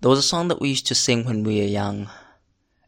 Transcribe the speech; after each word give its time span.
There 0.00 0.08
was 0.08 0.20
a 0.20 0.22
song 0.22 0.46
that 0.46 0.60
we 0.60 0.68
used 0.68 0.86
to 0.86 0.94
sing 0.94 1.24
when 1.24 1.42
we 1.42 1.58
were 1.58 1.66
young. 1.66 2.08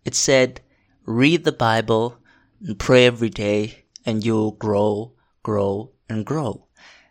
It 0.05 0.15
said, 0.15 0.61
read 1.05 1.43
the 1.43 1.51
Bible 1.51 2.19
and 2.65 2.79
pray 2.79 3.05
every 3.05 3.31
day 3.31 3.87
and 4.07 4.25
you'll 4.25 4.53
grow, 4.53 5.15
grow, 5.43 5.91
and 6.09 6.25
grow. 6.25 6.69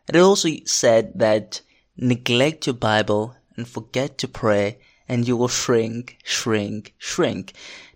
And 0.07 0.15
it 0.15 0.21
also 0.21 0.51
said 0.63 1.19
that 1.19 1.59
neglect 1.97 2.65
your 2.65 2.75
Bible 2.75 3.35
and 3.57 3.67
forget 3.67 4.17
to 4.19 4.29
pray 4.29 4.79
and 5.09 5.27
you 5.27 5.35
will 5.35 5.49
shrink, 5.49 6.17
shrink, 6.23 6.95
shrink. 6.97 7.51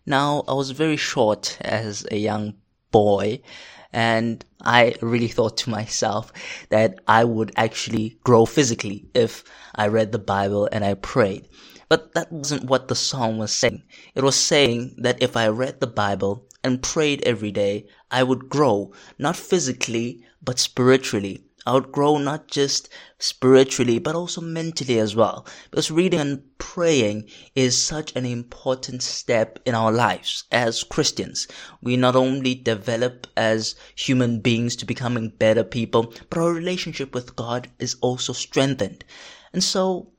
Now, 0.05 0.43
I 0.45 0.55
was 0.55 0.71
very 0.71 0.97
short 0.97 1.57
as 1.61 2.05
a 2.11 2.17
young 2.17 2.55
boy 2.91 3.41
and 3.93 4.43
I 4.61 4.95
really 5.01 5.29
thought 5.29 5.55
to 5.59 5.69
myself 5.69 6.33
that 6.67 6.99
I 7.07 7.23
would 7.23 7.53
actually 7.55 8.17
grow 8.25 8.45
physically 8.45 9.07
if 9.13 9.45
I 9.73 9.87
read 9.87 10.11
the 10.11 10.19
Bible 10.19 10.67
and 10.69 10.83
I 10.83 10.95
prayed. 10.95 11.47
But 11.93 12.13
that 12.15 12.31
wasn't 12.31 12.63
what 12.63 12.87
the 12.87 12.95
song 12.95 13.37
was 13.37 13.53
saying. 13.53 13.83
It 14.15 14.23
was 14.23 14.35
saying 14.35 14.95
that 14.97 15.21
if 15.21 15.37
I 15.37 15.47
read 15.47 15.79
the 15.79 15.85
Bible 15.85 16.47
and 16.63 16.81
prayed 16.81 17.21
every 17.21 17.51
day, 17.51 17.85
I 18.09 18.23
would 18.23 18.49
grow, 18.49 18.93
not 19.19 19.35
physically, 19.35 20.25
but 20.41 20.57
spiritually. 20.57 21.43
I 21.67 21.73
would 21.73 21.91
grow 21.91 22.17
not 22.17 22.47
just 22.47 22.89
spiritually, 23.19 23.99
but 23.99 24.15
also 24.15 24.41
mentally 24.41 24.97
as 24.97 25.15
well. 25.15 25.45
Because 25.69 25.91
reading 25.91 26.19
and 26.19 26.57
praying 26.57 27.29
is 27.53 27.85
such 27.85 28.15
an 28.15 28.25
important 28.25 29.03
step 29.03 29.59
in 29.63 29.75
our 29.75 29.91
lives 29.91 30.45
as 30.51 30.83
Christians. 30.83 31.47
We 31.79 31.95
not 31.95 32.15
only 32.15 32.55
develop 32.55 33.27
as 33.37 33.75
human 33.95 34.39
beings 34.39 34.75
to 34.77 34.87
becoming 34.87 35.29
better 35.29 35.63
people, 35.63 36.11
but 36.31 36.39
our 36.39 36.53
relationship 36.53 37.13
with 37.13 37.35
God 37.35 37.69
is 37.77 37.97
also 38.01 38.33
strengthened. 38.33 39.05
And 39.53 39.63
so 39.63 40.12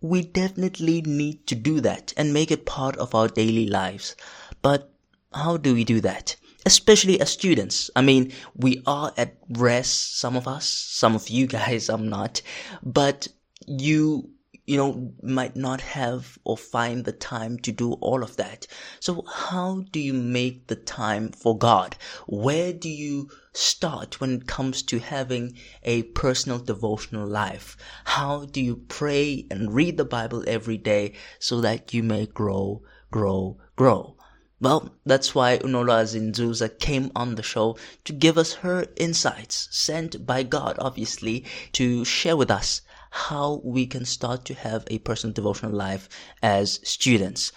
we 0.00 0.22
definitely 0.22 1.02
need 1.02 1.46
to 1.46 1.54
do 1.54 1.80
that 1.80 2.12
and 2.16 2.32
make 2.32 2.50
it 2.50 2.66
part 2.66 2.96
of 2.96 3.14
our 3.14 3.28
daily 3.28 3.66
lives. 3.66 4.14
But 4.62 4.92
how 5.32 5.56
do 5.56 5.74
we 5.74 5.84
do 5.84 6.00
that? 6.00 6.36
especially 6.66 7.20
as 7.20 7.30
students. 7.30 7.90
I 7.94 8.02
mean, 8.02 8.32
we 8.56 8.82
are 8.86 9.14
at 9.16 9.36
rest, 9.48 10.18
some 10.18 10.36
of 10.36 10.48
us, 10.48 10.68
some 10.68 11.14
of 11.14 11.28
you 11.30 11.46
guys, 11.46 11.88
I'm 11.88 12.08
not, 12.08 12.42
but 12.82 13.28
you, 13.66 14.30
you 14.66 14.76
know, 14.76 15.12
might 15.22 15.54
not 15.54 15.80
have 15.80 16.38
or 16.42 16.56
find 16.56 17.04
the 17.04 17.12
time 17.12 17.56
to 17.56 17.70
do 17.70 17.92
all 17.94 18.24
of 18.24 18.36
that. 18.36 18.66
So 18.98 19.24
how 19.32 19.84
do 19.92 20.00
you 20.00 20.12
make 20.12 20.66
the 20.66 20.74
time 20.74 21.30
for 21.30 21.56
God? 21.56 21.96
Where 22.26 22.72
do 22.72 22.88
you 22.88 23.30
start 23.52 24.20
when 24.20 24.32
it 24.34 24.48
comes 24.48 24.82
to 24.82 24.98
having 24.98 25.56
a 25.84 26.02
personal 26.02 26.58
devotional 26.58 27.28
life? 27.28 27.76
How 28.04 28.44
do 28.46 28.60
you 28.60 28.76
pray 28.88 29.46
and 29.52 29.72
read 29.72 29.98
the 29.98 30.04
Bible 30.04 30.42
every 30.48 30.78
day 30.78 31.14
so 31.38 31.60
that 31.60 31.94
you 31.94 32.02
may 32.02 32.26
grow, 32.26 32.82
grow, 33.12 33.58
grow? 33.76 34.16
Well, 34.58 34.96
that's 35.04 35.34
why 35.34 35.58
Nolwazi 35.58 36.32
Nzuza 36.32 36.78
came 36.80 37.12
on 37.14 37.36
the 37.36 37.42
show 37.42 37.76
to 38.04 38.12
give 38.12 38.36
us 38.36 38.54
her 38.54 38.86
insights, 38.96 39.68
sent 39.70 40.26
by 40.26 40.42
God, 40.42 40.76
obviously, 40.80 41.44
to 41.72 42.04
share 42.04 42.36
with 42.36 42.50
us 42.50 42.80
how 43.10 43.60
we 43.64 43.86
can 43.86 44.04
start 44.04 44.44
to 44.46 44.54
have 44.54 44.84
a 44.88 44.98
personal 44.98 45.32
devotional 45.32 45.72
life 45.72 46.08
as 46.42 46.80
students. 46.82 47.52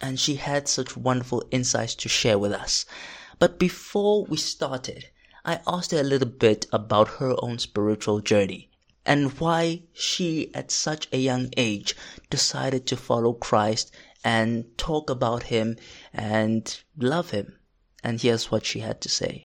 And 0.00 0.18
she 0.18 0.36
had 0.36 0.68
such 0.68 0.96
wonderful 0.96 1.44
insights 1.50 1.94
to 1.96 2.08
share 2.08 2.38
with 2.38 2.52
us. 2.52 2.84
But 3.38 3.58
before 3.58 4.24
we 4.24 4.36
started, 4.36 5.06
I 5.44 5.60
asked 5.66 5.90
her 5.92 6.00
a 6.00 6.02
little 6.02 6.28
bit 6.28 6.66
about 6.72 7.08
her 7.18 7.34
own 7.38 7.58
spiritual 7.58 8.20
journey 8.20 8.70
and 9.06 9.38
why 9.40 9.82
she, 9.92 10.54
at 10.54 10.70
such 10.70 11.08
a 11.12 11.18
young 11.18 11.50
age, 11.56 11.96
decided 12.28 12.86
to 12.86 12.96
follow 12.96 13.32
Christ 13.32 13.92
and 14.22 14.66
talk 14.76 15.08
about 15.08 15.44
him 15.44 15.76
and 16.12 16.82
love 16.98 17.30
him. 17.30 17.58
And 18.04 18.20
here's 18.20 18.50
what 18.50 18.66
she 18.66 18.80
had 18.80 19.00
to 19.00 19.08
say. 19.08 19.44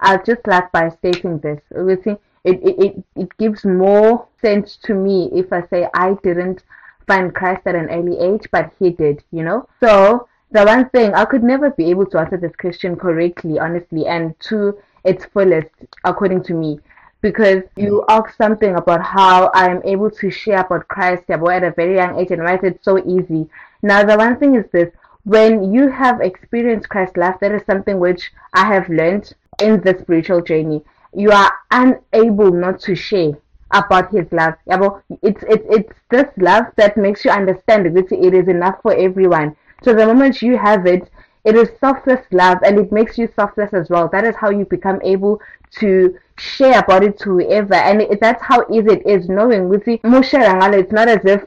I'll 0.00 0.22
just 0.24 0.40
start 0.40 0.72
by 0.72 0.90
stating 0.98 1.38
this. 1.38 1.60
It, 1.70 2.20
it, 2.44 2.60
it, 2.62 3.04
it 3.16 3.36
gives 3.38 3.64
more 3.64 4.26
sense 4.40 4.76
to 4.84 4.94
me 4.94 5.30
if 5.32 5.52
I 5.52 5.66
say 5.68 5.88
I 5.94 6.14
didn't 6.22 6.62
find 7.06 7.34
Christ 7.34 7.62
at 7.66 7.74
an 7.74 7.88
early 7.90 8.18
age, 8.18 8.46
but 8.50 8.72
he 8.78 8.90
did, 8.90 9.22
you 9.30 9.42
know? 9.42 9.68
So, 9.80 10.28
the 10.50 10.64
one 10.64 10.88
thing, 10.90 11.14
I 11.14 11.24
could 11.24 11.42
never 11.42 11.70
be 11.70 11.90
able 11.90 12.06
to 12.06 12.18
answer 12.18 12.36
this 12.36 12.54
question 12.56 12.96
correctly, 12.96 13.58
honestly, 13.58 14.06
and 14.06 14.38
to 14.40 14.78
its 15.04 15.24
fullest, 15.26 15.70
according 16.04 16.44
to 16.44 16.54
me 16.54 16.80
because 17.24 17.62
you 17.74 18.04
asked 18.10 18.36
something 18.36 18.76
about 18.76 19.00
how 19.00 19.50
I 19.54 19.70
am 19.70 19.80
able 19.82 20.10
to 20.10 20.30
share 20.30 20.60
about 20.60 20.86
Christ 20.88 21.22
at 21.30 21.40
a 21.40 21.70
very 21.70 21.94
young 21.94 22.18
age 22.18 22.30
and 22.30 22.42
why 22.44 22.56
is 22.56 22.64
it 22.64 22.84
so 22.84 22.98
easy. 22.98 23.48
Now, 23.82 24.04
the 24.04 24.18
one 24.18 24.36
thing 24.38 24.56
is 24.56 24.66
this 24.72 24.90
when 25.24 25.72
you 25.72 25.88
have 25.88 26.20
experienced 26.20 26.90
Christ's 26.90 27.16
love, 27.16 27.36
that 27.40 27.52
is 27.52 27.62
something 27.64 27.98
which 27.98 28.30
I 28.52 28.66
have 28.66 28.90
learned 28.90 29.32
in 29.58 29.80
the 29.80 29.96
spiritual 29.98 30.42
journey. 30.42 30.82
You 31.16 31.30
are 31.30 31.52
unable 31.70 32.50
not 32.50 32.80
to 32.80 32.94
share 32.94 33.32
about 33.70 34.10
his 34.10 34.26
love. 34.32 34.54
It's, 35.22 35.42
it's, 35.48 35.66
it's 35.68 35.92
this 36.10 36.26
love 36.36 36.66
that 36.76 36.96
makes 36.96 37.24
you 37.24 37.30
understand 37.30 37.86
that 37.86 38.12
it 38.12 38.34
is 38.34 38.48
enough 38.48 38.80
for 38.82 38.94
everyone. 38.94 39.56
So 39.82 39.92
the 39.94 40.06
moment 40.06 40.42
you 40.42 40.56
have 40.56 40.86
it, 40.86 41.10
it 41.44 41.56
is 41.56 41.68
selfless 41.78 42.24
love 42.32 42.58
and 42.64 42.78
it 42.78 42.90
makes 42.90 43.18
you 43.18 43.28
selfless 43.36 43.74
as 43.74 43.90
well. 43.90 44.08
That 44.08 44.24
is 44.24 44.34
how 44.36 44.50
you 44.50 44.64
become 44.64 45.00
able 45.02 45.42
to 45.78 46.16
share 46.36 46.78
about 46.80 47.04
it 47.04 47.18
to 47.18 47.38
whoever 47.38 47.74
and 47.74 48.02
it, 48.02 48.20
that's 48.20 48.42
how 48.42 48.64
easy 48.70 48.88
it 48.90 49.06
is 49.06 49.28
knowing 49.28 49.68
ngalo 49.68 50.74
it's 50.74 50.92
not 50.92 51.08
as 51.08 51.24
if 51.24 51.44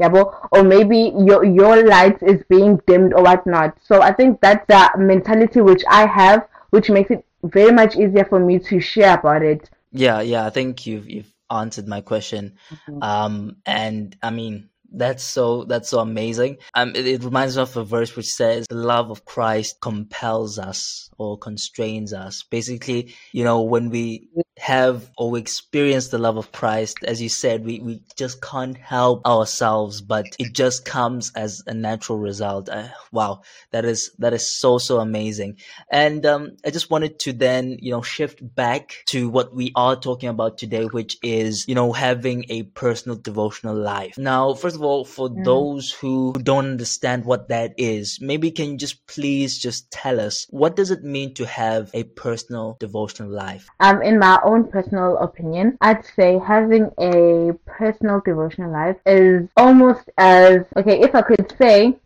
yabo 0.00 0.34
or 0.52 0.62
maybe 0.62 1.12
your 1.18 1.44
your 1.44 1.84
light 1.86 2.16
is 2.22 2.42
being 2.48 2.80
dimmed 2.86 3.12
or 3.12 3.22
whatnot 3.22 3.76
so 3.82 4.00
i 4.00 4.10
think 4.10 4.40
that's 4.40 4.66
the 4.68 4.90
mentality 4.98 5.60
which 5.60 5.82
i 5.90 6.06
have 6.06 6.46
which 6.74 6.90
makes 6.90 7.10
it 7.10 7.24
very 7.44 7.70
much 7.70 7.94
easier 7.94 8.24
for 8.24 8.40
me 8.40 8.58
to 8.58 8.80
share 8.80 9.14
about 9.18 9.42
it 9.42 9.70
yeah 9.92 10.20
yeah 10.20 10.44
i 10.44 10.50
think 10.50 10.86
you've 10.86 11.08
you've 11.08 11.32
answered 11.50 11.86
my 11.86 12.00
question 12.00 12.56
mm-hmm. 12.70 13.02
um 13.02 13.56
and 13.64 14.16
i 14.22 14.30
mean 14.30 14.68
that's 14.96 15.24
so 15.24 15.64
that's 15.64 15.88
so 15.88 16.00
amazing. 16.00 16.58
Um, 16.74 16.92
it, 16.94 17.06
it, 17.06 17.24
reminds 17.24 17.56
me 17.56 17.62
of 17.62 17.76
a 17.76 17.84
verse 17.84 18.14
which 18.16 18.32
says, 18.32 18.66
"The 18.68 18.76
love 18.76 19.10
of 19.10 19.24
Christ 19.24 19.80
compels 19.80 20.58
us 20.58 21.10
or 21.18 21.38
constrains 21.38 22.12
us." 22.12 22.42
Basically, 22.44 23.14
you 23.32 23.44
know, 23.44 23.62
when 23.62 23.90
we 23.90 24.28
have 24.56 25.10
or 25.18 25.32
we 25.32 25.40
experience 25.40 26.08
the 26.08 26.18
love 26.18 26.36
of 26.36 26.52
Christ, 26.52 26.98
as 27.04 27.20
you 27.20 27.28
said, 27.28 27.64
we 27.64 27.80
we 27.80 28.02
just 28.16 28.40
can't 28.40 28.76
help 28.76 29.26
ourselves, 29.26 30.00
but 30.00 30.26
it 30.38 30.52
just 30.52 30.84
comes 30.84 31.32
as 31.34 31.62
a 31.66 31.74
natural 31.74 32.18
result. 32.18 32.68
Uh, 32.68 32.88
wow, 33.10 33.42
that 33.72 33.84
is 33.84 34.12
that 34.18 34.32
is 34.32 34.46
so 34.46 34.78
so 34.78 35.00
amazing. 35.00 35.58
And 35.90 36.24
um, 36.24 36.56
I 36.64 36.70
just 36.70 36.90
wanted 36.90 37.18
to 37.20 37.32
then 37.32 37.78
you 37.80 37.90
know 37.90 38.02
shift 38.02 38.40
back 38.54 39.02
to 39.08 39.28
what 39.28 39.54
we 39.54 39.72
are 39.74 39.96
talking 39.96 40.28
about 40.28 40.58
today, 40.58 40.84
which 40.84 41.18
is 41.22 41.66
you 41.66 41.74
know 41.74 41.92
having 41.92 42.44
a 42.48 42.62
personal 42.62 43.18
devotional 43.18 43.76
life. 43.76 44.16
Now, 44.16 44.54
first 44.54 44.76
of 44.76 44.82
all, 44.82 44.83
for 45.04 45.30
mm. 45.30 45.44
those 45.44 45.90
who 45.90 46.34
don't 46.42 46.66
understand 46.66 47.24
what 47.24 47.48
that 47.48 47.72
is, 47.78 48.18
maybe 48.20 48.50
can 48.50 48.72
you 48.72 48.76
just 48.76 49.06
please 49.06 49.58
just 49.58 49.90
tell 49.90 50.20
us 50.20 50.46
what 50.50 50.76
does 50.76 50.90
it 50.90 51.02
mean 51.02 51.32
to 51.34 51.46
have 51.46 51.90
a 51.94 52.04
personal 52.04 52.76
devotional 52.78 53.30
life? 53.30 53.66
Um, 53.80 54.02
in 54.02 54.18
my 54.18 54.38
own 54.44 54.70
personal 54.70 55.16
opinion, 55.18 55.78
I'd 55.80 56.04
say 56.16 56.38
having 56.38 56.90
a 56.98 57.52
personal 57.64 58.20
devotional 58.24 58.70
life 58.70 58.96
is 59.06 59.48
almost 59.56 60.10
as 60.18 60.58
okay. 60.76 61.00
If 61.00 61.14
I 61.14 61.22
could 61.22 61.52
say 61.58 61.96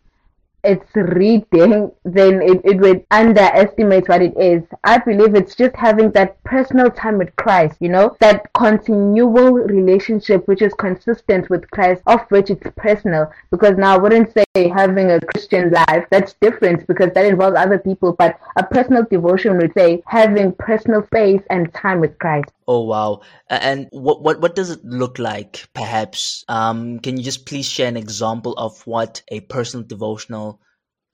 it's 0.63 0.95
reading, 0.95 1.91
then 2.03 2.41
it, 2.41 2.61
it 2.63 2.77
would 2.79 3.05
underestimate 3.11 4.07
what 4.09 4.21
it 4.21 4.35
is. 4.37 4.63
I 4.83 4.97
believe 4.97 5.35
it's 5.35 5.55
just 5.55 5.75
having 5.75 6.11
that 6.11 6.41
personal 6.43 6.89
time 6.89 7.17
with 7.17 7.35
Christ, 7.35 7.77
you 7.79 7.89
know, 7.89 8.15
that 8.19 8.51
continual 8.53 9.51
relationship 9.53 10.47
which 10.47 10.61
is 10.61 10.73
consistent 10.73 11.49
with 11.49 11.69
Christ, 11.71 12.01
of 12.07 12.21
which 12.29 12.49
it's 12.49 12.67
personal. 12.75 13.31
Because 13.51 13.77
now 13.77 13.95
I 13.95 13.97
wouldn't 13.97 14.33
say 14.33 14.45
having 14.69 15.11
a 15.11 15.19
Christian 15.21 15.71
life, 15.71 16.05
that's 16.09 16.33
different 16.41 16.87
because 16.87 17.11
that 17.13 17.25
involves 17.25 17.57
other 17.57 17.79
people, 17.79 18.13
but 18.13 18.39
a 18.57 18.63
personal 18.63 19.03
devotion 19.09 19.57
would 19.57 19.73
say 19.73 20.03
having 20.05 20.51
personal 20.53 21.03
space 21.05 21.41
and 21.49 21.73
time 21.73 21.99
with 21.99 22.17
Christ. 22.19 22.51
Oh 22.69 22.81
wow! 22.81 23.21
And 23.49 23.87
what 23.89 24.21
what 24.21 24.41
what 24.41 24.55
does 24.55 24.69
it 24.69 24.85
look 24.85 25.17
like? 25.17 25.67
Perhaps 25.73 26.45
um, 26.47 26.99
can 26.99 27.17
you 27.17 27.23
just 27.23 27.47
please 27.47 27.65
share 27.65 27.87
an 27.87 27.97
example 27.97 28.53
of 28.53 28.85
what 28.85 29.23
a 29.29 29.39
personal 29.39 29.83
devotional 29.83 30.61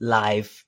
life 0.01 0.65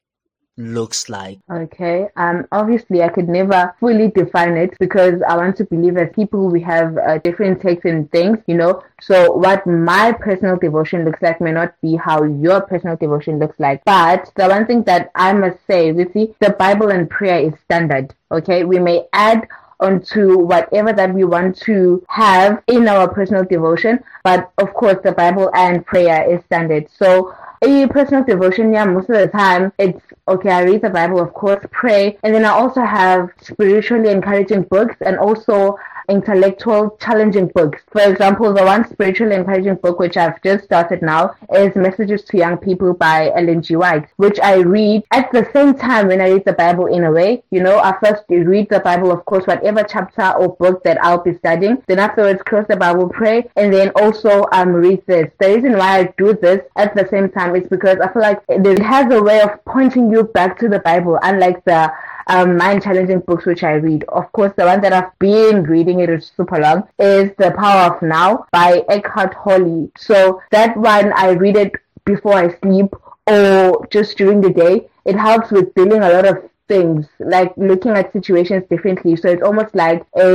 looks 0.56 1.10
like? 1.10 1.40
Okay. 1.52 2.08
Um. 2.16 2.48
Obviously, 2.54 3.04
I 3.04 3.10
could 3.10 3.28
never 3.28 3.76
fully 3.82 4.12
define 4.12 4.56
it 4.56 4.78
because 4.80 5.16
I 5.28 5.36
want 5.36 5.58
to 5.58 5.66
believe 5.66 5.98
as 5.98 6.08
people 6.16 6.50
we 6.50 6.62
have 6.62 6.98
uh, 6.98 7.18
different 7.18 7.62
takes 7.62 7.84
and 7.84 8.10
things. 8.10 8.38
You 8.48 8.56
know. 8.56 8.82
So 9.02 9.34
what 9.34 9.68
my 9.68 10.14
personal 10.14 10.56
devotion 10.56 11.04
looks 11.04 11.22
like 11.22 11.42
may 11.42 11.52
not 11.52 11.76
be 11.82 11.98
how 11.98 12.24
your 12.24 12.62
personal 12.62 12.96
devotion 12.96 13.40
looks 13.40 13.60
like. 13.60 13.84
But 13.84 14.32
the 14.38 14.48
one 14.48 14.66
thing 14.66 14.84
that 14.84 15.12
I 15.16 15.34
must 15.34 15.58
say, 15.68 15.88
you 15.88 16.10
see, 16.14 16.34
the 16.40 16.52
Bible 16.52 16.92
and 16.92 17.10
prayer 17.10 17.40
is 17.42 17.60
standard. 17.66 18.16
Okay. 18.32 18.64
We 18.64 18.80
may 18.80 19.04
add 19.12 19.50
onto 19.80 20.38
whatever 20.40 20.94
that 20.94 21.14
we 21.14 21.24
want 21.24 21.58
to 21.58 22.04
have 22.10 22.64
in 22.68 22.88
our 22.88 23.08
personal 23.08 23.44
devotion. 23.44 24.04
But 24.24 24.52
of 24.58 24.74
course, 24.74 24.98
the 25.04 25.12
Bible 25.12 25.52
and 25.54 25.86
prayer 25.86 26.30
is 26.30 26.44
standard. 26.46 26.88
So 26.98 27.36
a 27.62 27.88
personal 27.88 28.24
devotion, 28.24 28.74
yeah, 28.74 28.86
most 28.86 29.10
of 29.10 29.18
the 29.18 29.28
time 29.28 29.74
it's 29.78 30.02
okay. 30.28 30.50
I 30.50 30.64
read 30.64 30.82
the 30.82 30.90
Bible, 30.90 31.20
of 31.20 31.34
course, 31.34 31.66
pray, 31.72 32.18
and 32.24 32.34
then 32.34 32.46
I 32.46 32.50
also 32.50 32.82
have 32.82 33.30
spiritually 33.42 34.10
encouraging 34.10 34.64
books 34.64 34.96
and 35.02 35.18
also 35.18 35.78
intellectual 36.10 36.98
challenging 37.02 37.48
books. 37.48 37.82
For 37.92 38.02
example, 38.02 38.54
the 38.54 38.64
one 38.64 38.88
spiritually 38.90 39.36
encouraging 39.36 39.76
book 39.76 40.00
which 40.00 40.18
I've 40.18 40.42
just 40.42 40.66
started 40.66 41.02
now 41.02 41.36
is 41.54 41.76
Messages 41.76 42.24
to 42.26 42.38
Young 42.38 42.58
People 42.58 42.94
by 42.94 43.32
Ellen 43.36 43.62
G. 43.62 43.76
White, 43.76 44.08
which 44.18 44.40
I 44.40 44.56
read 44.56 45.04
at 45.12 45.32
the 45.32 45.50
same 45.54 45.74
time 45.74 46.08
when 46.08 46.22
I 46.22 46.30
read 46.30 46.46
the 46.46 46.54
Bible 46.54 46.88
in 46.88 47.04
a 47.04 47.12
way. 47.12 47.44
You 47.52 47.64
know, 47.64 47.80
I 47.80 47.98
first 48.04 48.24
read 48.30 48.70
the 48.70 48.80
Bible, 48.80 49.12
of 49.12 49.26
course, 49.26 49.46
whatever 49.46 49.84
chapter 49.84 50.32
or 50.32 50.56
book 50.56 50.84
that 50.84 51.04
I'll 51.04 51.24
be 51.24 51.38
studying. 51.38 51.84
Then 51.88 52.00
afterwards, 52.00 52.42
close 52.44 52.66
the 52.68 52.78
Bible, 52.78 53.10
pray, 53.10 53.50
and 53.56 53.74
then 53.74 53.92
also 53.96 54.46
um 54.52 54.70
read 54.70 55.06
this. 55.06 55.32
The 55.40 55.56
reason 55.56 55.78
why 55.78 56.00
I 56.00 56.14
do 56.18 56.34
this 56.34 56.62
at 56.76 56.96
the 56.96 57.08
same 57.10 57.30
time 57.30 57.56
is 57.56 57.68
because 57.68 58.00
I 58.00 58.12
feel 58.12 58.22
like 58.22 58.42
it 58.50 58.80
has 58.80 59.12
a 59.12 59.22
way 59.22 59.42
of 59.42 59.64
pointing 59.66 60.10
you 60.12 60.24
back 60.24 60.58
to 60.60 60.70
the 60.70 60.80
Bible, 60.80 61.20
unlike 61.22 61.64
the 61.66 61.92
um, 62.28 62.58
mind 62.58 62.84
challenging 62.84 63.20
books 63.22 63.46
which 63.46 63.64
I 63.64 63.74
read. 63.74 64.04
Of 64.06 64.32
course, 64.32 64.54
the 64.58 64.66
one 64.66 64.82
that 64.82 64.94
I've 64.94 65.18
been 65.20 65.64
reading, 65.64 66.00
it 66.00 66.10
is 66.10 66.32
super 66.36 66.60
long, 66.60 66.88
is 67.00 67.32
The 67.38 67.52
Power 67.52 67.94
of 67.94 68.02
Now 68.02 68.46
by 68.52 68.84
Eckhart 68.90 69.36
Tolle. 69.44 69.90
So 69.98 70.42
that 70.52 70.78
one, 70.78 71.14
I 71.14 71.32
read 71.32 71.56
it 71.58 71.74
before 72.06 72.34
I 72.34 72.58
sleep 72.60 72.94
or 73.28 73.86
just 73.92 74.18
during 74.18 74.42
the 74.42 74.52
day. 74.52 74.90
It 75.06 75.16
helps 75.16 75.52
with 75.52 75.74
dealing 75.76 76.02
a 76.02 76.10
lot 76.10 76.26
of 76.26 76.50
things, 76.68 77.08
like 77.20 77.54
looking 77.58 77.92
at 77.92 78.12
situations 78.12 78.64
differently. 78.70 79.16
So 79.16 79.30
it's 79.30 79.44
almost 79.44 79.74
like 79.74 80.06
a 80.16 80.28